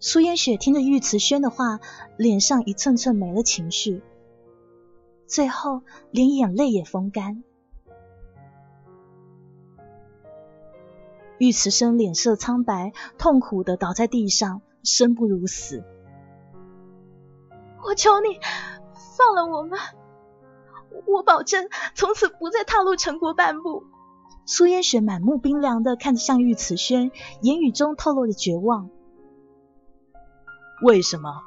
[0.07, 1.79] 苏烟雪听着玉慈轩的话，
[2.15, 4.03] 脸上一寸寸没了情绪，
[5.25, 7.43] 最后连眼泪也风干。
[11.39, 15.83] 玉慈生脸色苍白，痛苦的倒在地上，生不如死。
[17.83, 18.39] 我求你
[19.17, 19.79] 放了我们，
[21.07, 23.85] 我保证从此不再踏入陈国半步。
[24.45, 27.09] 苏烟雪满目冰凉的看着向玉慈轩，
[27.41, 28.91] 言语中透露着绝望。
[30.81, 31.41] 为什么？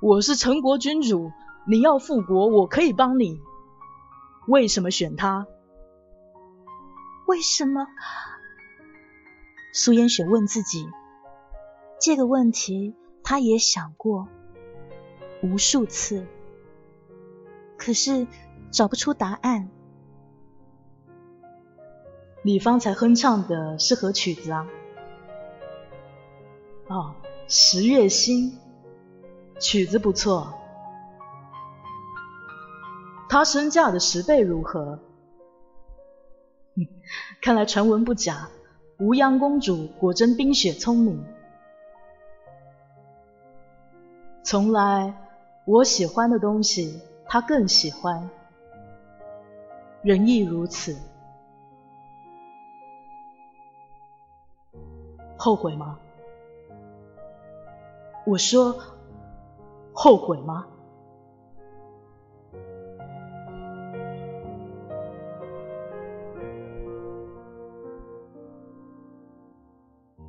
[0.00, 1.32] 我是陈国君主，
[1.66, 3.42] 你要复国，我可以帮你。
[4.46, 5.48] 为什么选他？
[7.26, 7.88] 为什么？
[9.72, 10.88] 苏烟雪问自己
[12.00, 14.28] 这个问题，她也想过
[15.42, 16.24] 无数次，
[17.76, 18.28] 可是
[18.70, 19.68] 找不出答案。
[22.42, 24.68] 你方才哼唱的是何曲子啊？
[26.86, 27.16] 哦。
[27.52, 28.56] 十月星，
[29.58, 30.54] 曲子不错。
[33.28, 35.00] 他身价的十倍如何？
[37.42, 38.48] 看来传闻不假，
[39.00, 41.24] 无央公主果真冰雪聪明。
[44.44, 45.12] 从来
[45.64, 48.30] 我喜欢的东西，他更喜欢，
[50.02, 50.96] 人亦如此。
[55.36, 55.98] 后悔吗？
[58.26, 58.76] 我说
[59.92, 60.66] ：“后悔吗？”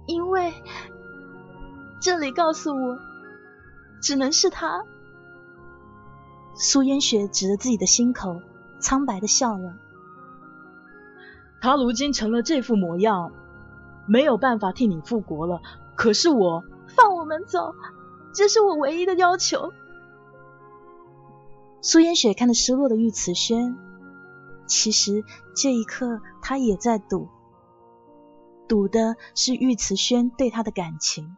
[0.07, 0.53] 因为
[2.01, 2.97] 这里告诉我，
[4.01, 4.83] 只能是他。
[6.55, 8.41] 苏烟雪指着自己的心口，
[8.79, 9.75] 苍白的笑了。
[11.61, 13.31] 他如今成了这副模样，
[14.07, 15.61] 没有办法替你复国了。
[15.95, 16.63] 可是我
[16.95, 17.73] 放我们走，
[18.33, 19.71] 这是我唯一的要求。
[21.81, 23.75] 苏烟雪看着失落的玉慈轩，
[24.67, 25.23] 其实
[25.55, 27.27] 这一刻他也在赌，
[28.67, 31.35] 赌的是玉慈轩对他的感情。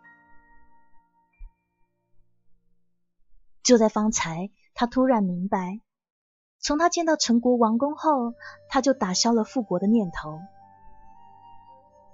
[3.63, 5.79] 就在方才，他突然明白，
[6.59, 8.33] 从他见到陈国王宫后，
[8.67, 10.39] 他就打消了复国的念头。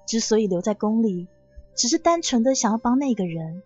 [0.05, 1.27] 之所以留在宫里，
[1.80, 3.63] 只是单纯的想要帮那个人，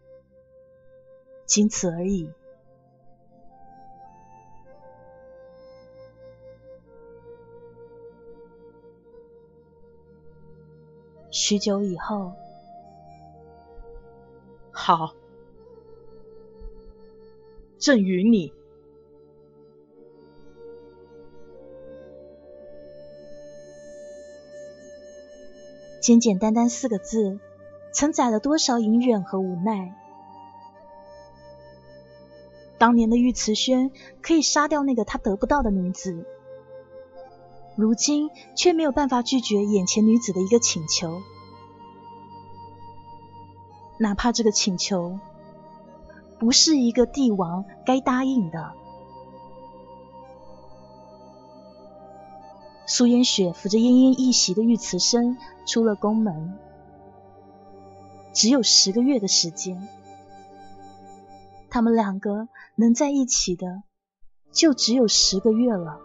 [1.48, 2.30] 仅此而已。
[11.32, 12.34] 许久以后，
[14.70, 15.16] 好。
[17.80, 18.54] 朕允你。
[26.00, 27.40] 简简单单四个字，
[27.94, 29.94] 承载了多少隐忍和无奈？
[32.78, 33.92] 当年的玉瓷轩
[34.22, 36.26] 可以杀掉那个他得不到的女子，
[37.76, 41.22] 如今却没有办法拒绝眼前女子的一个请求，
[44.00, 45.20] 哪怕这个请求。
[46.40, 48.74] 不是一个帝王该答应的。
[52.86, 56.60] 苏烟雪扶着奄奄一息的玉瓷生出了宫门，
[58.34, 59.88] 只有十个月的时间，
[61.70, 63.84] 他们两个能在一起的，
[64.52, 66.00] 就只有十个月了。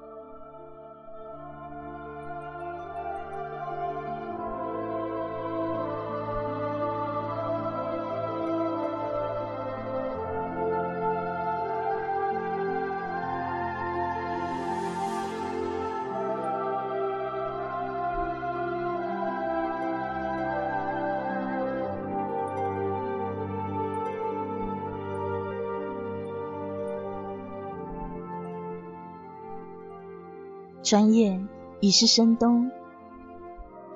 [30.89, 31.47] 转眼
[31.80, 32.70] 已是深冬，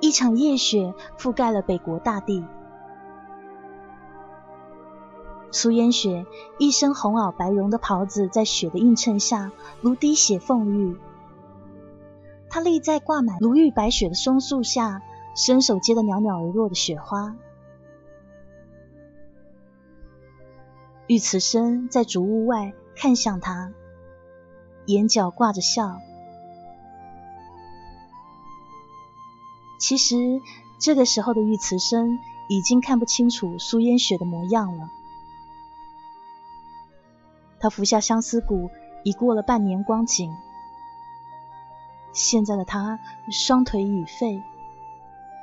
[0.00, 2.44] 一场夜雪覆盖了北国大地。
[5.50, 6.26] 苏烟雪
[6.58, 10.98] 一身红袄白绒的袍子，在雪的映衬下如滴血凤玉。
[12.50, 15.00] 她立在挂满如玉白雪的松树下，
[15.34, 17.34] 伸手接着袅袅而落的雪花。
[21.06, 23.72] 玉慈生在竹屋外看向她，
[24.84, 25.96] 眼角挂着笑。
[29.82, 30.40] 其实
[30.78, 34.88] 这个时候的玉慈生已经看不清楚苏烟雪的模样了。
[37.58, 38.70] 他服下相思谷
[39.02, 40.32] 已过了半年光景，
[42.12, 43.00] 现在的他
[43.32, 44.40] 双腿已废，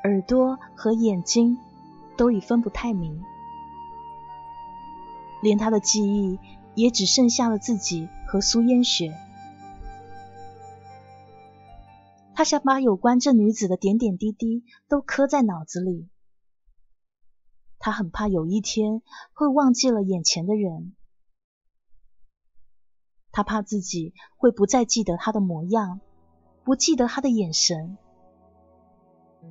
[0.06, 1.58] 耳朵和眼睛
[2.16, 3.22] 都已分不太明，
[5.42, 6.40] 连他的记忆
[6.76, 9.14] 也只剩下了自己和苏烟雪。
[12.40, 16.08] 他想把有关这女子的点点滴滴都刻在脑子里。
[17.80, 19.02] 他很怕有一天
[19.34, 20.96] 会忘记了眼前的人。
[23.34, 26.00] 他怕自己会不再记得她的模样，
[26.64, 27.98] 不记得她的眼神，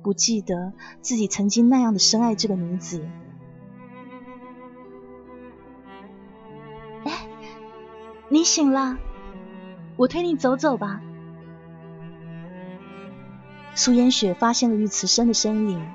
[0.01, 0.73] 不记得
[1.03, 3.07] 自己曾经那样的深爱这个女子。
[7.05, 7.29] 哎，
[8.31, 8.97] 你醒了，
[9.95, 11.03] 我推你走走吧。
[13.79, 15.89] 苏烟雪发现了玉慈生的身影，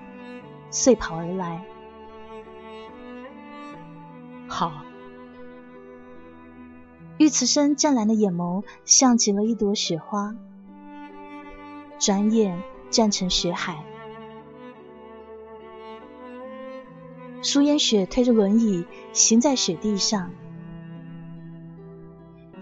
[0.71, 1.63] 遂跑而来。
[4.49, 4.73] 好。
[7.19, 10.35] 玉慈生湛蓝的眼眸像极了一朵雪花，
[11.99, 13.85] 转眼绽成雪海。
[17.43, 20.31] 苏烟雪推着轮椅行在雪地上，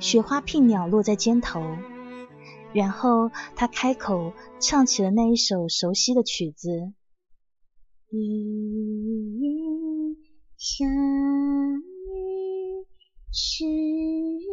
[0.00, 1.64] 雪花聘鸟落在肩头。
[2.74, 6.92] 然后他开口唱起了那一首熟悉的曲子。
[8.10, 10.16] 一
[10.56, 11.82] 相遇
[13.32, 14.44] 是月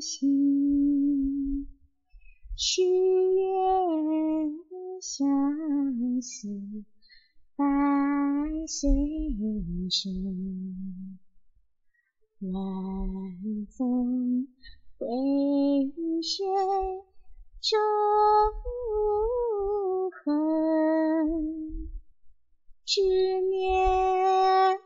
[0.00, 1.68] 心，
[2.56, 4.52] 许愿
[5.00, 6.48] 相思
[7.54, 7.64] 百
[8.66, 8.90] 岁
[9.90, 11.18] 生，
[12.40, 12.52] 晚
[13.70, 14.48] 风。
[14.98, 15.06] 回
[16.22, 16.44] 雪
[17.60, 17.78] 中
[20.10, 20.32] 恨，
[22.86, 23.02] 执
[23.42, 24.78] 念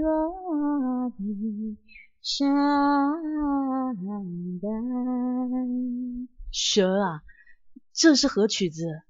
[0.00, 1.76] 落地
[2.22, 2.48] 伤
[4.62, 6.28] 感。
[6.52, 7.22] 雪儿啊，
[7.92, 9.02] 这是何曲子？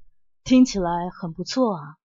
[0.44, 1.96] 听起来很不错啊。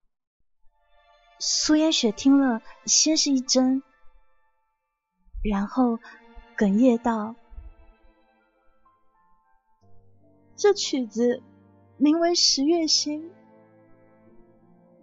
[1.40, 3.82] 苏烟雪听了，先是一怔，
[5.44, 5.98] 然后
[6.58, 7.36] 哽咽道
[10.64, 11.44] ：“这曲子
[11.98, 13.22] 名为《十月星》，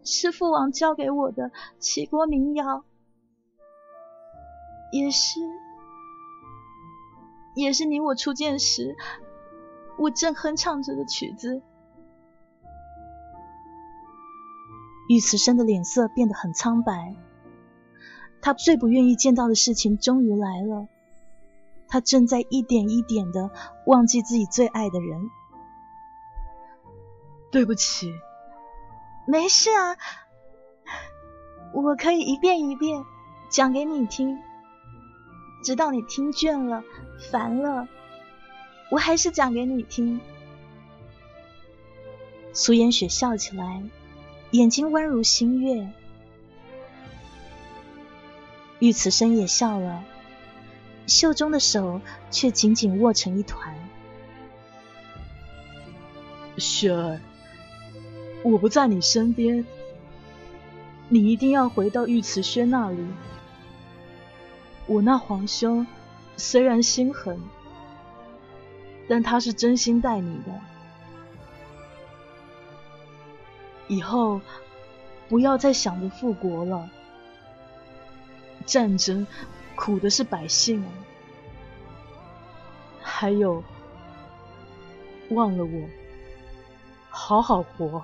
[0.02, 2.82] 是父王教给我的齐国民谣，
[4.90, 5.38] 也是，
[7.56, 8.96] 也是你我初见时，
[9.98, 11.60] 我正哼唱着的曲子。”
[15.10, 17.14] 玉慈生的脸色变得很苍白，
[18.40, 20.88] 他最不愿意见到的事情终于来了。
[21.86, 23.50] 他正在一点一点的
[23.84, 25.28] 忘记自己最爱的人。
[27.50, 28.12] 对不起，
[29.26, 29.96] 没事啊，
[31.72, 33.04] 我可以一遍一遍
[33.50, 34.38] 讲给你听，
[35.64, 36.82] 直到你听倦了、
[37.30, 37.88] 烦了，
[38.90, 40.20] 我还是讲给你听。
[42.52, 43.82] 苏烟雪笑起来。
[44.52, 45.92] 眼睛温如新月，
[48.80, 50.02] 玉慈生也笑了，
[51.06, 52.00] 袖中的手
[52.32, 53.72] 却紧紧握成一团。
[56.58, 57.20] 雪儿，
[58.42, 59.66] 我不在你身边，
[61.08, 63.06] 你一定要回到玉慈轩那里。
[64.86, 65.86] 我那皇兄
[66.36, 67.38] 虽然心狠，
[69.08, 70.60] 但他是真心待你的。
[73.88, 74.40] 以后
[75.28, 76.88] 不要再想着复国了，
[78.64, 79.26] 战争
[79.74, 80.88] 苦的是百姓啊！
[83.02, 83.62] 还有，
[85.28, 85.88] 忘了我，
[87.10, 88.02] 好好活。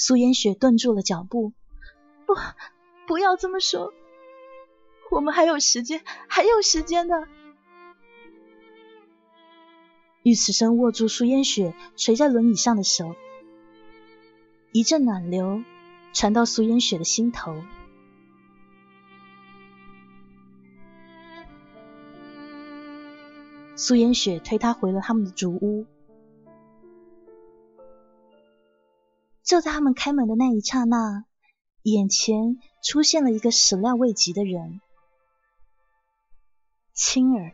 [0.00, 1.52] 苏烟雪顿住了脚步，
[2.24, 2.34] 不，
[3.08, 3.92] 不要这么说，
[5.10, 7.26] 我们还有时间，还有时间的。
[10.22, 13.16] 玉慈生握住苏烟雪垂在轮椅上的手，
[14.70, 15.64] 一阵暖流
[16.12, 17.60] 传到苏烟雪的心头。
[23.74, 25.86] 苏烟雪推他回了他们的竹屋。
[29.48, 31.24] 就在他们开门的那一刹那，
[31.82, 34.82] 眼前出现了一个始料未及的人——
[36.92, 37.52] 青儿。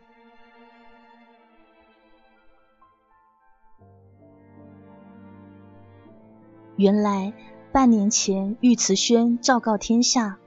[6.75, 7.33] 原来
[7.73, 10.41] 半年前，玉慈轩昭告天下，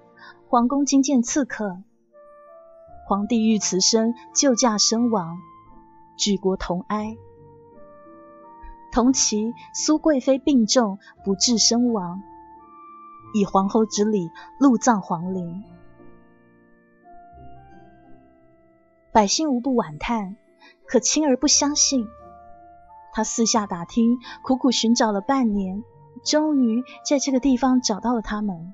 [0.49, 1.81] 皇宫觐见刺客，
[3.07, 5.37] 皇帝玉慈生救驾身亡，
[6.17, 7.15] 举国同哀。
[8.97, 12.23] 同期，苏贵妃病重，不治身亡，
[13.35, 15.63] 以皇后之礼入葬皇陵。
[19.11, 20.35] 百姓无不惋叹，
[20.87, 22.07] 可青儿不相信。
[23.13, 25.83] 他四下打听，苦苦寻找了半年。
[26.25, 28.73] 终于在这个地方找到了他们。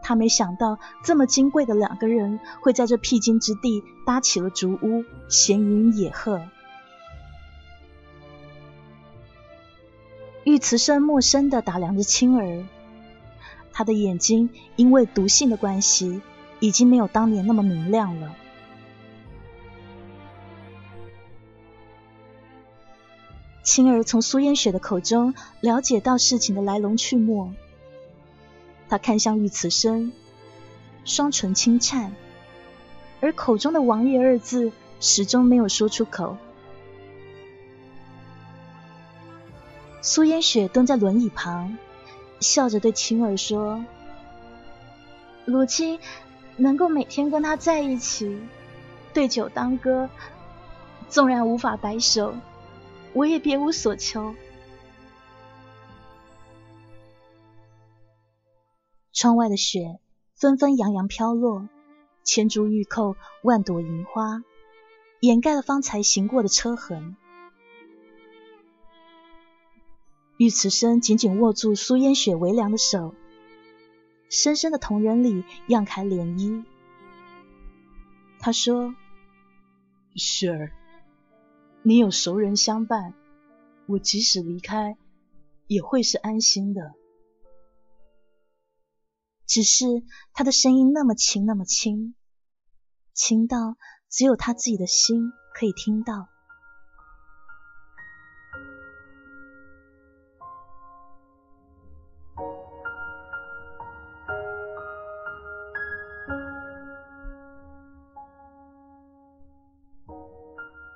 [0.00, 6.40] 他没想到这么金贵的两个人会在这僻静之地搭起了竹屋，闲云野鹤。
[10.50, 12.64] 玉慈生陌生的打量着青儿，
[13.72, 16.20] 他的眼睛因为毒性的关系，
[16.58, 18.34] 已经没有当年那么明亮了。
[23.62, 27.54] 青儿从苏烟雪的口中了解到事情的来龙去脉，
[28.88, 30.10] 他看向玉慈生，
[31.04, 32.12] 双唇轻颤，
[33.20, 36.36] 而口中的“王爷”二字始终没有说出口。
[40.02, 41.76] 苏烟雪蹲在轮椅旁，
[42.40, 43.84] 笑着对青儿说
[45.44, 46.00] ：“如今
[46.56, 48.40] 能够每天跟他在一起，
[49.12, 50.08] 对酒当歌，
[51.08, 52.34] 纵然无法白首。”
[53.12, 54.36] 我也别无所求。
[59.12, 59.98] 窗外的雪
[60.36, 61.68] 纷纷扬扬飘落，
[62.22, 64.44] 千株玉扣，万朵银花，
[65.18, 67.16] 掩盖了方才行过的车痕。
[70.40, 73.14] 玉慈生紧紧握住苏烟雪微凉的手，
[74.30, 76.64] 深深的瞳仁里漾开涟漪。
[78.38, 78.94] 他说
[80.16, 80.72] ：“雪儿。”
[81.84, 83.12] 你有熟人相伴，
[83.84, 84.96] 我即使离开，
[85.66, 86.94] 也会是安心的。
[89.46, 89.84] 只是
[90.32, 92.14] 他的声音那么轻，那么轻，
[93.12, 93.76] 轻到
[94.08, 96.30] 只有他自己的心可以听到。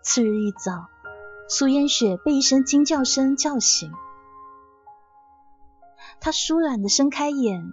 [0.05, 0.91] 次日一早，
[1.49, 3.91] 苏烟雪被一声惊叫声叫醒。
[6.21, 7.73] 她舒软的睁开眼，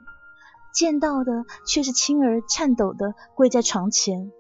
[0.74, 4.32] 见到的却是青儿颤抖的跪在床前。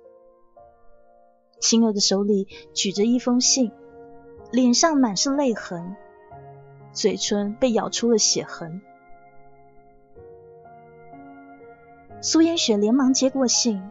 [1.60, 3.74] 青儿的手里举着一封信，
[4.52, 5.98] 脸上满是泪痕，
[6.94, 8.82] 嘴唇被咬出了血痕。
[12.22, 13.84] 苏烟雪连忙接过信，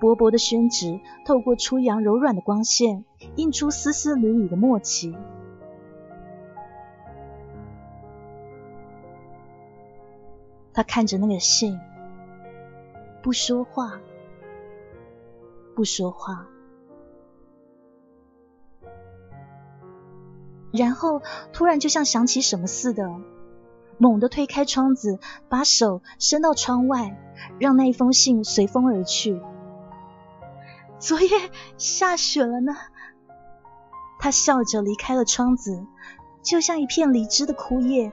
[0.00, 3.04] 薄薄的宣纸透过初阳柔软的光线，
[3.36, 5.16] 映出丝丝缕缕的墨迹。
[10.72, 11.80] 他看着那个信，
[13.22, 14.00] 不说话，
[15.74, 16.46] 不说话。
[20.70, 21.22] 然后
[21.52, 23.10] 突然就像想起什么似的，
[23.96, 25.18] 猛地推开窗子，
[25.48, 27.18] 把手伸到窗外，
[27.58, 29.40] 让那一封信随风而去。
[30.98, 31.28] 昨夜
[31.76, 32.72] 下雪了呢。
[34.20, 35.86] 他笑着离开了窗子，
[36.42, 38.12] 就像一片离枝的枯叶，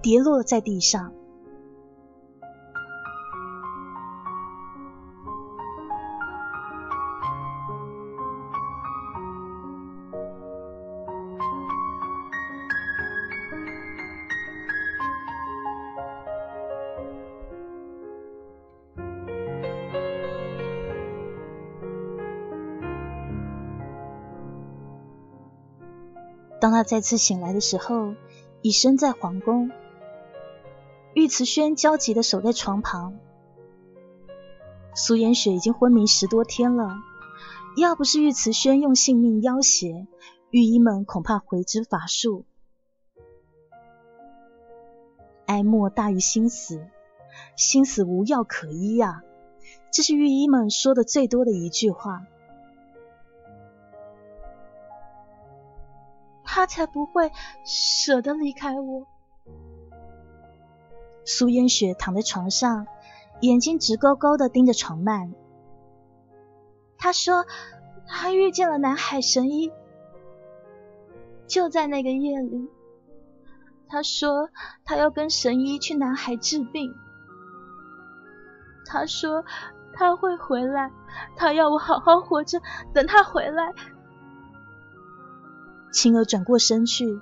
[0.00, 1.12] 跌落在地上。
[26.80, 28.14] 他再次醒来的时候，
[28.62, 29.70] 已身在皇宫。
[31.12, 33.18] 玉慈轩焦急的守在床旁。
[34.94, 36.96] 苏颜雪已经昏迷十多天了，
[37.76, 40.06] 要不是玉慈轩用性命要挟，
[40.48, 42.46] 御医们恐怕回之乏术。
[45.44, 46.86] 哀莫大于心死，
[47.56, 49.20] 心死无药可医呀，
[49.92, 52.22] 这是御医们说的最多的一句话。
[56.52, 57.30] 他才不会
[57.64, 59.06] 舍得离开我。
[61.24, 62.88] 苏烟雪躺在床上，
[63.40, 65.32] 眼睛直勾勾的盯着床幔。
[66.98, 67.46] 他说
[68.04, 69.70] 他遇见了南海神医，
[71.46, 72.68] 就在那个夜里。
[73.86, 74.50] 他说
[74.84, 76.92] 他要跟神医去南海治病。
[78.86, 79.44] 他说
[79.94, 80.90] 他会回来，
[81.36, 82.60] 他要我好好活着，
[82.92, 83.72] 等他回来。
[85.92, 87.20] 青儿转过身去，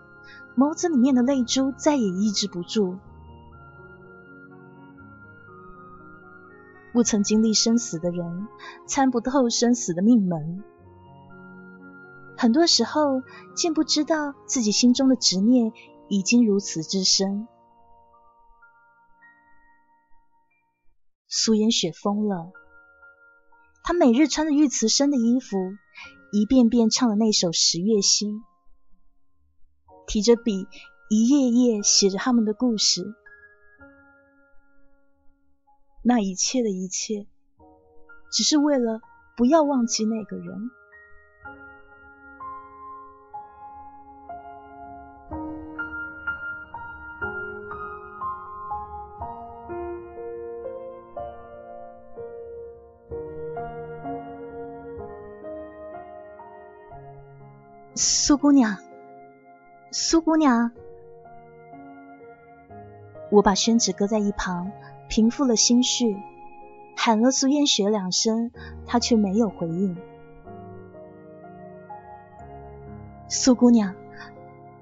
[0.57, 2.99] 眸子里面的泪珠再也抑制不住。
[6.93, 8.49] 不曾经历生死的人，
[8.87, 10.64] 参不透生死的命门。
[12.37, 13.23] 很多时候，
[13.55, 15.73] 竟不知道自己心中的执念
[16.09, 17.47] 已经如此之深。
[21.29, 22.53] 苏颜雪疯了，
[23.85, 25.57] 她每日穿着玉慈生的衣服，
[26.33, 28.41] 一遍遍唱了那首《十月心》。
[30.09, 30.67] 提着笔，
[31.11, 33.15] 一页页写着他们的故事。
[36.03, 37.27] 那一切的一切，
[38.33, 39.03] 只是为了
[39.37, 40.71] 不要忘记那个人。
[57.95, 58.88] 苏姑娘。
[59.91, 60.70] 苏姑娘，
[63.30, 64.70] 我把宣纸搁在一旁，
[65.09, 66.14] 平复了心绪，
[66.95, 68.51] 喊了苏烟雪两声，
[68.86, 69.97] 她却没有回应。
[73.28, 73.95] 苏姑娘，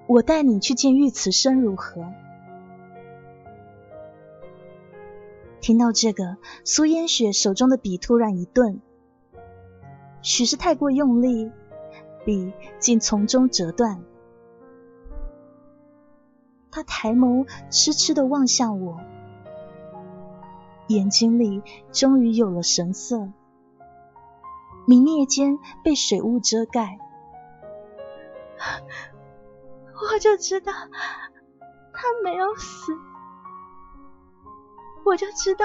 [0.09, 2.13] 我带你去见玉慈生如何？
[5.61, 8.81] 听到这个，苏烟雪手中的笔突然一顿，
[10.21, 11.53] 许是太过用力，
[12.25, 14.03] 笔竟从中折断。
[16.77, 19.01] 他抬眸，痴痴的望向我，
[20.89, 23.33] 眼睛里终于有了神色，
[24.87, 26.99] 明灭间被水雾遮盖。
[30.13, 30.71] 我就知道
[31.95, 32.93] 他没有死，
[35.07, 35.65] 我就知道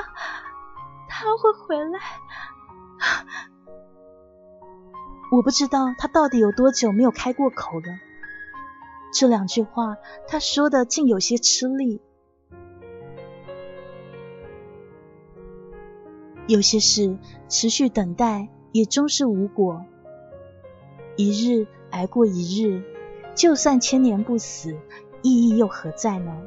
[1.09, 1.99] 他会回来。
[5.29, 7.99] 我不知道他到底有多久没有开过口了。
[9.13, 9.97] 这两句话，
[10.27, 12.01] 他说的竟有些吃力。
[16.47, 19.85] 有些事持续等待，也终是无果。
[21.15, 22.83] 一日挨过一日，
[23.35, 24.75] 就算千年不死，
[25.21, 26.41] 意义又何在呢？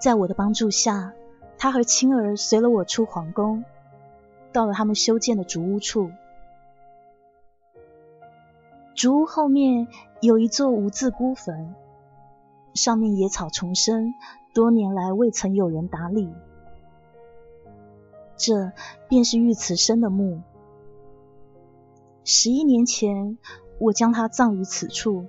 [0.00, 1.12] 在我的帮助下。
[1.62, 3.64] 他和青儿随了我出皇宫，
[4.50, 6.10] 到了他们修建的竹屋处。
[8.94, 9.86] 竹屋后面
[10.22, 11.74] 有一座无字孤坟，
[12.72, 14.14] 上面野草丛生，
[14.54, 16.32] 多年来未曾有人打理。
[18.38, 18.72] 这
[19.06, 20.40] 便是玉慈生的墓。
[22.24, 23.36] 十一年前，
[23.78, 25.26] 我将他葬于此处。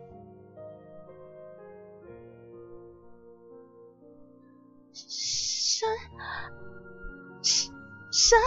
[8.31, 8.39] 生，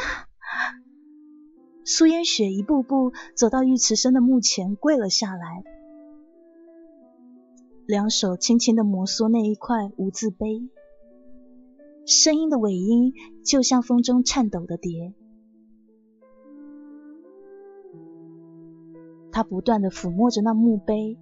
[1.85, 5.63] 苏烟雪一步步走到尉迟生的墓前，跪了下来，
[7.85, 10.71] 两手轻轻的摩挲那一块无字碑，
[12.07, 13.13] 声音的尾音
[13.45, 15.13] 就像风中颤抖的蝶。
[19.33, 21.19] 他不断的抚摸着那墓碑，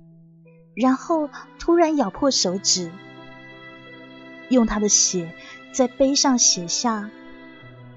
[0.77, 2.93] 然后突然咬破手指，
[4.51, 5.35] 用他的血
[5.73, 7.11] 在碑上写下“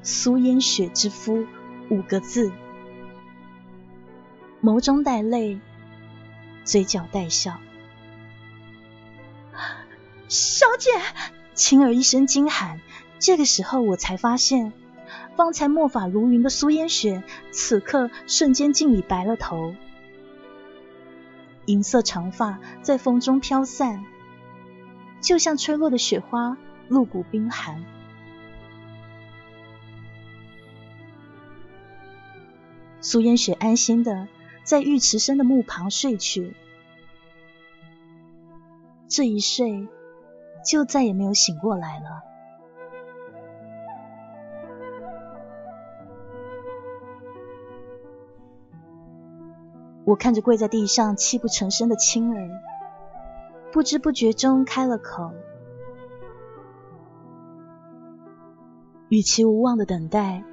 [0.05, 1.47] 苏烟雪之夫”
[1.89, 2.51] 五个字，
[4.61, 5.59] 眸中带泪，
[6.63, 7.57] 嘴角带笑。
[10.27, 10.91] 小姐，
[11.55, 12.81] 青儿一声惊喊。
[13.17, 14.73] 这个时候，我才发现，
[15.35, 19.73] 方才墨发如云的苏烟雪，此刻瞬间竟已白了头。
[21.65, 24.05] 银色长发在风中飘散，
[25.19, 26.57] 就像吹落的雪花，
[26.89, 27.83] 露骨冰寒。
[33.05, 34.27] 苏烟雪安心的
[34.63, 36.55] 在玉池生的墓旁睡去，
[39.07, 39.87] 这一睡
[40.65, 42.23] 就再也没有醒过来了。
[50.05, 52.49] 我看着跪在地上泣不成声的青儿，
[53.71, 55.31] 不知不觉中开了口。
[59.09, 60.43] 与其无望的等待，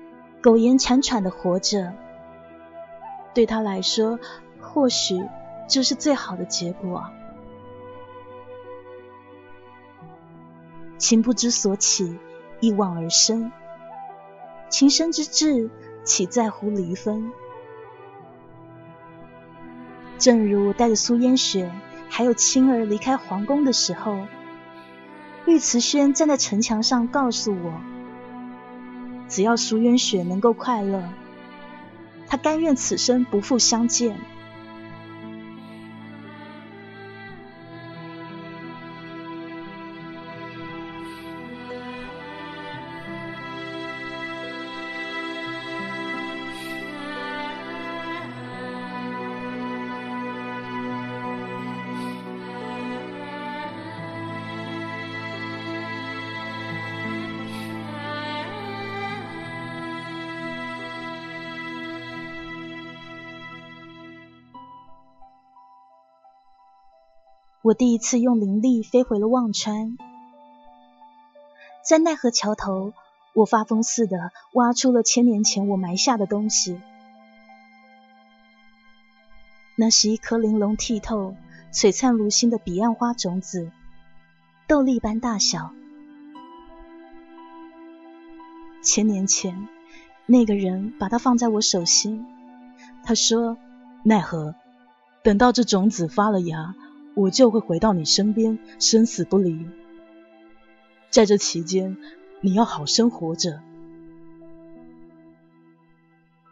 [0.43, 1.95] 苟延残喘的活着，
[3.35, 4.19] 对他来说，
[4.61, 5.23] 或许
[5.69, 7.05] 就是最好的结果。
[10.99, 12.19] 情不知所起，
[12.61, 13.51] 一往而深。
[14.69, 15.71] 情深之至，
[16.05, 17.33] 岂在乎离分？
[20.19, 21.73] 正如带着苏烟雪
[22.09, 24.27] 还有青儿离开皇宫的时候，
[25.47, 27.81] 玉慈轩站在城墙上告诉我：
[29.29, 31.03] 只要苏烟雪能够快乐，
[32.33, 34.19] 他甘愿此生不复相见。
[67.63, 69.97] 我第一次用灵力飞回了忘川，
[71.89, 72.93] 在奈何桥头，
[73.35, 76.81] 我发疯似的挖出了千年前我埋下的东西。
[79.77, 81.37] 那是一颗玲珑剔透、
[81.73, 83.71] 璀璨如星的彼岸花种子，
[84.67, 85.71] 豆粒般大小。
[88.83, 89.69] 千年前，
[90.27, 92.27] 那个人把它放在我手心，
[93.05, 93.57] 他说
[94.03, 94.57] ：“奈何，
[95.23, 96.75] 等到这种子发了芽。”
[97.15, 99.67] 我就会回到你身边，生死不离。
[101.11, 101.97] 在这期间，
[102.41, 103.61] 你要好生活着。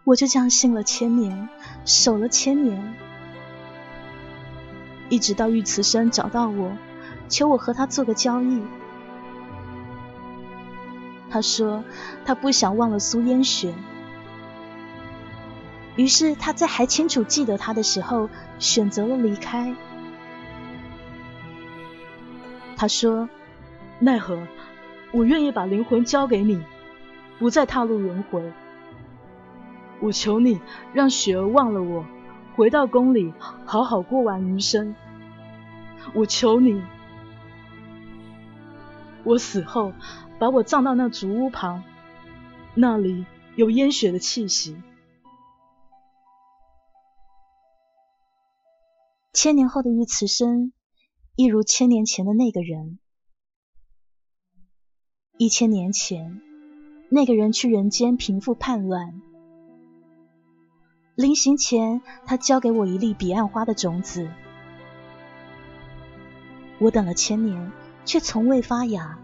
[0.04, 1.48] 我就这样信了千年，
[1.84, 2.94] 守了千年，
[5.08, 6.72] 一直到玉慈生找到我，
[7.28, 8.60] 求我和他做个交易。
[11.30, 11.84] 他说
[12.24, 13.72] 他不想忘了苏烟雪，
[15.96, 19.74] 于是他在还清楚记得他的时候，选择了离开。
[22.80, 23.28] 他说
[24.00, 24.48] ：“奈何，
[25.12, 26.64] 我愿意把灵魂交给你，
[27.38, 28.54] 不再踏入轮回。
[30.00, 30.62] 我求你
[30.94, 32.06] 让雪儿忘了我，
[32.56, 33.34] 回到宫里
[33.66, 34.94] 好好过完余生。
[36.14, 36.82] 我求你，
[39.24, 39.92] 我死后
[40.38, 41.84] 把我葬到那竹屋旁，
[42.74, 43.26] 那里
[43.56, 44.82] 有烟雪的气息。
[49.34, 50.72] 千年后的玉慈生。”
[51.36, 52.98] 一如千年前的那个人，
[55.38, 56.42] 一千年前，
[57.08, 59.22] 那个人去人间平复叛乱。
[61.14, 64.30] 临行前，他交给我一粒彼岸花的种子，
[66.78, 67.72] 我等了千年，
[68.04, 69.18] 却从未发芽。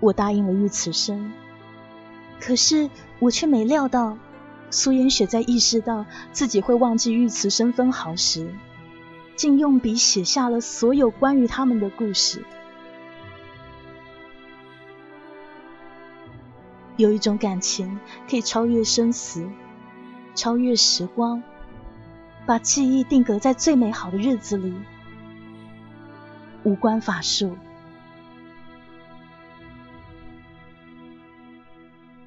[0.00, 1.32] 我答应了玉慈生，
[2.40, 2.90] 可是
[3.20, 4.18] 我却没料到，
[4.70, 8.54] 苏烟雪在意识到自己会忘记玉慈生分毫时，
[9.36, 12.44] 竟用笔写下了所有关于他们的故事。
[16.96, 17.98] 有一种感情
[18.28, 19.48] 可以超越生死，
[20.34, 21.42] 超越时光，
[22.46, 24.74] 把记忆定格在最美好的日子里，
[26.62, 27.56] 无关法术。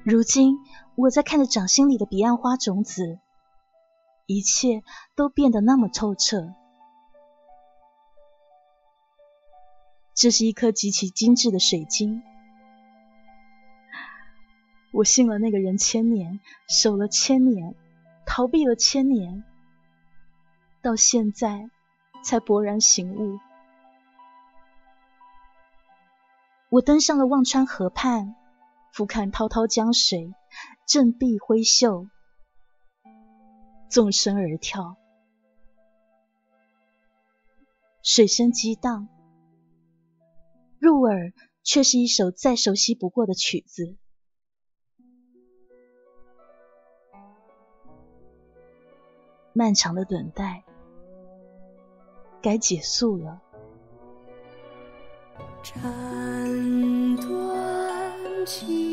[0.04, 0.58] 如今，
[0.96, 3.18] 我在看着掌心里的彼岸花种子，
[4.26, 4.82] 一切
[5.14, 6.52] 都变得那么透彻。
[10.14, 12.22] 这是一颗极其精致的水晶。
[14.92, 16.38] 我信了那个人千年，
[16.68, 17.74] 守了千年，
[18.26, 19.42] 逃避了千年，
[20.82, 21.70] 到现在
[22.22, 23.38] 才勃然醒悟。
[26.68, 28.36] 我登上了忘川河畔。
[28.94, 30.32] 俯瞰滔滔江水，
[30.86, 32.06] 振臂挥袖，
[33.90, 34.96] 纵身而跳，
[38.04, 39.08] 水声激荡，
[40.78, 41.32] 入耳
[41.64, 43.96] 却是一首再熟悉不过的曲子。
[49.52, 50.64] 漫长的等待，
[52.40, 53.42] 该结束了。
[55.64, 58.83] 斩断情